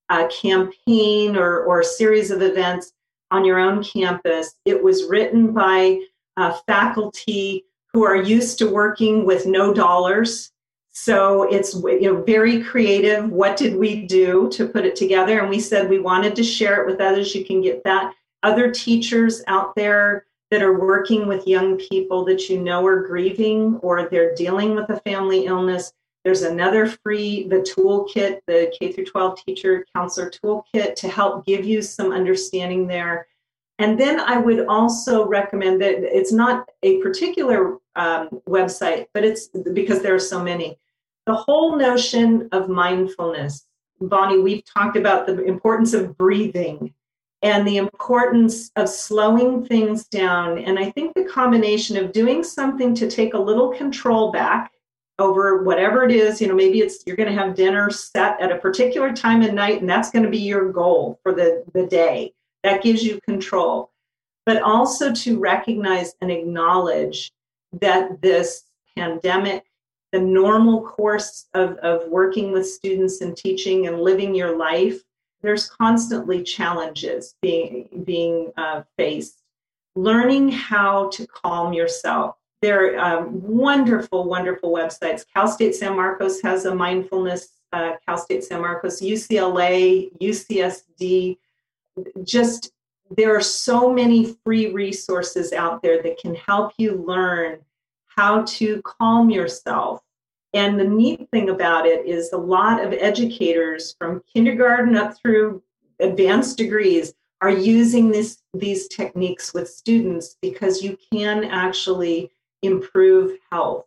uh, 0.09 0.29
campaign 0.29 1.37
or, 1.37 1.65
or 1.65 1.83
series 1.83 2.31
of 2.31 2.43
events 2.43 2.93
on 3.31 3.45
your 3.45 3.59
own 3.59 3.83
campus. 3.83 4.55
It 4.65 4.83
was 4.83 5.05
written 5.05 5.53
by 5.53 6.01
uh, 6.37 6.53
faculty 6.67 7.65
who 7.93 8.05
are 8.05 8.17
used 8.17 8.59
to 8.59 8.69
working 8.69 9.25
with 9.25 9.47
no 9.47 9.73
dollars. 9.73 10.53
So 10.93 11.45
it's 11.45 11.75
you 11.75 12.13
know 12.13 12.23
very 12.23 12.63
creative. 12.63 13.31
What 13.31 13.57
did 13.57 13.77
we 13.77 14.07
do 14.07 14.49
to 14.53 14.67
put 14.67 14.85
it 14.85 14.97
together? 14.97 15.39
And 15.39 15.49
we 15.49 15.61
said 15.61 15.89
we 15.89 16.01
wanted 16.01 16.35
to 16.37 16.43
share 16.43 16.83
it 16.83 16.87
with 16.87 17.01
others. 17.01 17.35
You 17.35 17.45
can 17.45 17.63
get 17.63 17.85
that. 17.85 18.15
Other 18.43 18.71
teachers 18.71 19.43
out 19.47 19.75
there 19.75 20.27
that 20.51 20.63
are 20.63 20.79
working 20.79 21.27
with 21.29 21.47
young 21.47 21.77
people 21.77 22.25
that 22.25 22.49
you 22.49 22.61
know 22.61 22.85
are 22.85 23.07
grieving 23.07 23.77
or 23.83 24.09
they're 24.09 24.35
dealing 24.35 24.75
with 24.75 24.89
a 24.91 25.01
family 25.01 25.47
illness. 25.47 25.93
There's 26.25 26.43
another 26.43 26.87
free, 26.87 27.49
the 27.49 27.57
toolkit, 27.57 28.41
the 28.47 28.73
K 28.79 28.93
through 28.93 29.07
12 29.07 29.45
teacher 29.45 29.87
counselor 29.95 30.31
toolkit 30.31 30.95
to 30.97 31.09
help 31.09 31.47
give 31.47 31.65
you 31.65 31.83
some 31.83 32.13
understanding 32.13 32.87
there. 32.87 33.29
And 33.79 33.99
then 33.99 34.21
I 34.21 34.37
would 34.37 34.67
also 34.67 35.27
recommend 35.27 35.81
that 35.81 36.03
it's 36.03 36.33
not 36.33 36.69
a 36.83 37.01
particular 37.01 37.79
um, 37.97 38.29
website, 38.49 39.07
but 39.15 39.25
it's 39.25 39.49
because 39.73 40.03
there 40.03 40.15
are 40.15 40.19
so 40.19 40.43
many. 40.43 40.79
The 41.27 41.35
whole 41.35 41.77
notion 41.77 42.49
of 42.53 42.69
mindfulness. 42.69 43.67
Bonni, 44.03 44.43
we've 44.43 44.65
talked 44.65 44.97
about 44.97 45.27
the 45.27 45.43
importance 45.45 45.95
of 45.95 46.17
breathing 46.19 46.93
and 47.43 47.67
the 47.67 47.79
importance 47.79 48.71
of 48.77 48.89
slowing 48.89 49.65
things 49.65 50.07
down. 50.07 50.59
And 50.59 50.79
I 50.79 50.91
think 50.91 51.15
the 51.15 51.25
combination 51.25 51.97
of 51.97 52.13
doing 52.13 52.45
something 52.45 52.95
to 52.97 53.11
take 53.11 53.35
a 53.35 53.39
little 53.39 53.71
control 53.71 54.31
back 54.31 54.73
over 55.19 55.63
whatever 55.63 56.05
it 56.05 56.13
is, 56.13 56.41
you 56.41 56.49
know, 56.49 56.55
maybe 56.55 56.81
it's 56.81 57.03
you're 57.07 57.17
going 57.17 57.29
to 57.29 57.39
have 57.39 57.55
dinner 57.55 57.91
set 57.91 58.41
at 58.41 58.53
a 58.53 58.59
particular 58.59 59.13
time 59.13 59.43
of 59.43 59.53
night, 59.53 59.81
and 59.81 59.89
that's 59.89 60.11
going 60.11 60.25
to 60.25 60.31
be 60.31 60.39
your 60.39 60.71
goal 60.73 61.19
for 61.23 61.33
the, 61.33 61.65
the 61.75 61.87
day. 61.87 62.33
That 62.63 62.83
gives 62.83 63.03
you 63.03 63.21
control. 63.23 63.91
But 64.47 64.63
also 64.63 65.13
to 65.13 65.39
recognize 65.39 66.15
and 66.21 66.31
acknowledge 66.31 67.33
that 67.81 68.21
this 68.21 68.65
pandemic, 68.97 69.65
the 70.13 70.21
normal 70.21 70.83
course 70.83 71.47
of, 71.55 71.77
of 71.79 72.09
working 72.09 72.53
with 72.53 72.69
students 72.69 73.21
and 73.21 73.37
teaching 73.37 73.87
and 73.87 74.01
living 74.01 74.35
your 74.35 74.57
life, 74.57 75.01
there's 75.43 75.69
constantly 75.69 76.43
challenges 76.43 77.35
being 77.41 77.89
being 78.05 78.53
uh, 78.57 78.83
faced. 78.97 79.43
Learning 79.97 80.51
how 80.51 81.09
to 81.11 81.27
calm 81.27 81.73
yourself. 81.73 82.37
There 82.63 82.99
are 82.99 83.19
um, 83.19 83.43
wonderful, 83.43 84.29
wonderful 84.29 84.73
websites. 84.73 85.25
Cal 85.35 85.49
State 85.49 85.75
San 85.75 85.97
Marcos 85.97 86.41
has 86.43 86.67
a 86.67 86.75
mindfulness. 86.75 87.49
Uh, 87.73 87.93
Cal 88.07 88.19
State 88.19 88.45
San 88.45 88.61
Marcos, 88.61 89.01
UCLA, 89.01 90.11
UCSD. 90.19 91.39
Just 92.23 92.73
there 93.17 93.35
are 93.35 93.41
so 93.41 93.93
many 93.93 94.37
free 94.45 94.73
resources 94.73 95.53
out 95.53 95.83
there 95.83 96.03
that 96.03 96.19
can 96.19 96.35
help 96.35 96.73
you 96.79 97.05
learn 97.07 97.59
how 98.07 98.43
to 98.43 98.81
calm 98.83 99.31
yourself 99.31 100.03
and 100.53 100.79
the 100.79 100.85
neat 100.85 101.29
thing 101.31 101.51
about 101.51 101.87
it 101.87 102.07
is 102.07 102.33
a 102.33 102.39
lot 102.39 102.85
of 102.85 102.93
educators 102.93 103.95
from 103.99 104.23
kindergarten 104.33 104.97
up 104.97 105.17
through 105.17 105.63
advanced 106.01 106.57
degrees 106.57 107.15
are 107.41 107.51
using 107.51 108.11
this, 108.11 108.43
these 108.53 108.89
techniques 108.89 109.55
with 109.55 109.69
students 109.69 110.37
because 110.43 110.83
you 110.83 110.97
can 111.13 111.45
actually 111.45 112.31
improve 112.63 113.39
health. 113.51 113.87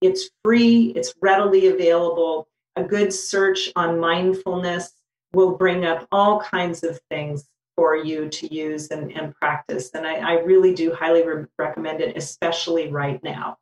It's 0.00 0.30
free, 0.44 0.92
it's 0.96 1.14
readily 1.20 1.68
available. 1.68 2.48
A 2.76 2.84
good 2.84 3.12
search 3.12 3.70
on 3.76 4.00
mindfulness 4.00 4.92
will 5.32 5.56
bring 5.56 5.84
up 5.84 6.06
all 6.12 6.40
kinds 6.40 6.82
of 6.82 7.00
things 7.10 7.44
for 7.76 7.96
you 7.96 8.28
to 8.28 8.54
use 8.54 8.88
and, 8.88 9.10
and 9.12 9.34
practice. 9.34 9.90
And 9.94 10.06
I, 10.06 10.14
I 10.14 10.32
really 10.40 10.74
do 10.74 10.94
highly 10.94 11.26
re- 11.26 11.46
recommend 11.58 12.00
it, 12.00 12.16
especially 12.16 12.88
right 12.88 13.22
now. 13.24 13.58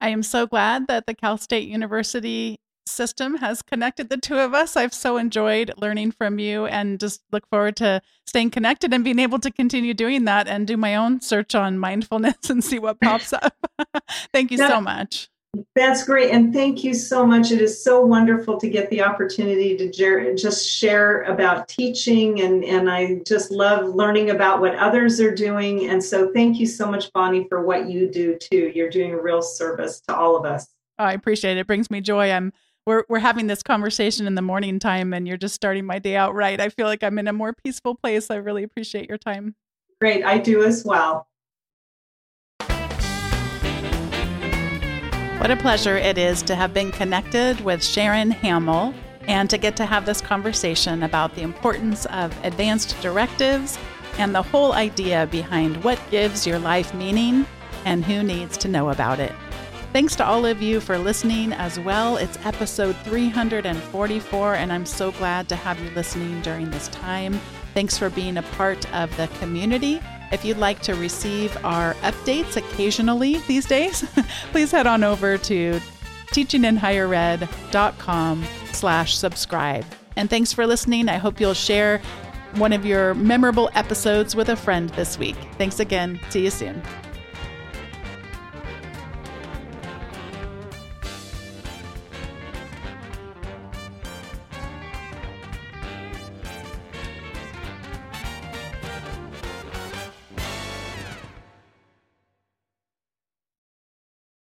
I 0.00 0.10
am 0.10 0.22
so 0.22 0.46
glad 0.46 0.86
that 0.88 1.06
the 1.06 1.14
Cal 1.14 1.38
State 1.38 1.68
University 1.68 2.58
system 2.88 3.36
has 3.38 3.62
connected 3.62 4.08
the 4.08 4.16
two 4.16 4.38
of 4.38 4.54
us. 4.54 4.76
I've 4.76 4.94
so 4.94 5.16
enjoyed 5.16 5.72
learning 5.76 6.12
from 6.12 6.38
you 6.38 6.66
and 6.66 7.00
just 7.00 7.22
look 7.32 7.46
forward 7.48 7.76
to 7.76 8.00
staying 8.26 8.50
connected 8.50 8.92
and 8.92 9.04
being 9.04 9.18
able 9.18 9.38
to 9.40 9.50
continue 9.50 9.94
doing 9.94 10.24
that 10.24 10.46
and 10.46 10.66
do 10.66 10.76
my 10.76 10.94
own 10.94 11.20
search 11.20 11.54
on 11.54 11.78
mindfulness 11.78 12.36
and 12.50 12.62
see 12.62 12.78
what 12.78 13.00
pops 13.00 13.32
up. 13.32 13.54
Thank 14.32 14.50
you 14.50 14.58
so 14.58 14.80
much. 14.80 15.28
That's 15.74 16.04
great. 16.04 16.30
And 16.30 16.52
thank 16.52 16.82
you 16.82 16.94
so 16.94 17.26
much. 17.26 17.50
It 17.50 17.60
is 17.60 17.82
so 17.82 18.04
wonderful 18.04 18.58
to 18.58 18.68
get 18.68 18.90
the 18.90 19.02
opportunity 19.02 19.76
to 19.76 20.34
just 20.34 20.68
share 20.68 21.22
about 21.22 21.68
teaching. 21.68 22.40
And, 22.40 22.64
and 22.64 22.90
I 22.90 23.20
just 23.26 23.50
love 23.50 23.94
learning 23.94 24.30
about 24.30 24.60
what 24.60 24.74
others 24.76 25.20
are 25.20 25.34
doing. 25.34 25.88
And 25.88 26.02
so 26.02 26.32
thank 26.32 26.58
you 26.58 26.66
so 26.66 26.90
much, 26.90 27.12
Bonni, 27.12 27.48
for 27.48 27.64
what 27.64 27.88
you 27.88 28.10
do 28.10 28.36
too. 28.36 28.72
You're 28.74 28.90
doing 28.90 29.12
a 29.12 29.20
real 29.20 29.42
service 29.42 30.00
to 30.08 30.16
all 30.16 30.36
of 30.36 30.44
us. 30.44 30.66
Oh, 30.98 31.04
I 31.04 31.12
appreciate 31.12 31.56
it. 31.56 31.60
It 31.60 31.66
brings 31.66 31.90
me 31.90 32.00
joy. 32.00 32.30
I'm 32.30 32.52
we're 32.86 33.04
we're 33.08 33.18
having 33.18 33.48
this 33.48 33.62
conversation 33.62 34.26
in 34.26 34.36
the 34.36 34.42
morning 34.42 34.78
time 34.78 35.12
and 35.12 35.26
you're 35.26 35.36
just 35.36 35.54
starting 35.54 35.84
my 35.84 35.98
day 35.98 36.16
out 36.16 36.34
right. 36.34 36.60
I 36.60 36.68
feel 36.68 36.86
like 36.86 37.02
I'm 37.02 37.18
in 37.18 37.28
a 37.28 37.32
more 37.32 37.52
peaceful 37.52 37.96
place. 37.96 38.30
I 38.30 38.36
really 38.36 38.62
appreciate 38.62 39.08
your 39.08 39.18
time. 39.18 39.56
Great. 40.00 40.24
I 40.24 40.38
do 40.38 40.64
as 40.64 40.84
well. 40.84 41.26
What 45.38 45.50
a 45.50 45.56
pleasure 45.56 45.96
it 45.96 46.18
is 46.18 46.42
to 46.44 46.56
have 46.56 46.74
been 46.74 46.90
connected 46.90 47.60
with 47.60 47.84
Sharon 47.84 48.32
Hamill 48.32 48.92
and 49.28 49.48
to 49.50 49.58
get 49.58 49.76
to 49.76 49.86
have 49.86 50.04
this 50.04 50.20
conversation 50.20 51.04
about 51.04 51.34
the 51.36 51.42
importance 51.42 52.04
of 52.06 52.36
advanced 52.44 53.00
directives 53.00 53.78
and 54.18 54.34
the 54.34 54.42
whole 54.42 54.72
idea 54.72 55.28
behind 55.30 55.84
what 55.84 56.00
gives 56.10 56.46
your 56.46 56.58
life 56.58 56.92
meaning 56.94 57.46
and 57.84 58.04
who 58.04 58.24
needs 58.24 58.56
to 58.56 58.68
know 58.68 58.90
about 58.90 59.20
it. 59.20 59.32
Thanks 59.92 60.16
to 60.16 60.26
all 60.26 60.44
of 60.44 60.62
you 60.62 60.80
for 60.80 60.98
listening 60.98 61.52
as 61.52 61.78
well. 61.78 62.16
It's 62.16 62.38
episode 62.44 62.96
344, 63.04 64.54
and 64.54 64.72
I'm 64.72 64.86
so 64.86 65.12
glad 65.12 65.48
to 65.50 65.56
have 65.56 65.78
you 65.80 65.90
listening 65.90 66.40
during 66.42 66.70
this 66.70 66.88
time. 66.88 67.40
Thanks 67.72 67.96
for 67.96 68.10
being 68.10 68.38
a 68.38 68.42
part 68.42 68.92
of 68.92 69.16
the 69.16 69.28
community. 69.38 70.00
If 70.32 70.44
you'd 70.44 70.58
like 70.58 70.80
to 70.82 70.94
receive 70.94 71.56
our 71.64 71.94
updates 71.94 72.56
occasionally 72.56 73.38
these 73.46 73.66
days, 73.66 74.04
please 74.50 74.70
head 74.70 74.86
on 74.86 75.04
over 75.04 75.38
to 75.38 75.80
teachinginhighered.com 76.28 78.44
slash 78.72 79.16
subscribe. 79.16 79.84
And 80.16 80.28
thanks 80.28 80.52
for 80.52 80.66
listening. 80.66 81.08
I 81.08 81.16
hope 81.16 81.40
you'll 81.40 81.54
share 81.54 82.00
one 82.54 82.72
of 82.72 82.86
your 82.86 83.14
memorable 83.14 83.70
episodes 83.74 84.34
with 84.34 84.48
a 84.48 84.56
friend 84.56 84.88
this 84.90 85.18
week. 85.18 85.36
Thanks 85.58 85.78
again. 85.78 86.18
See 86.30 86.44
you 86.44 86.50
soon. 86.50 86.82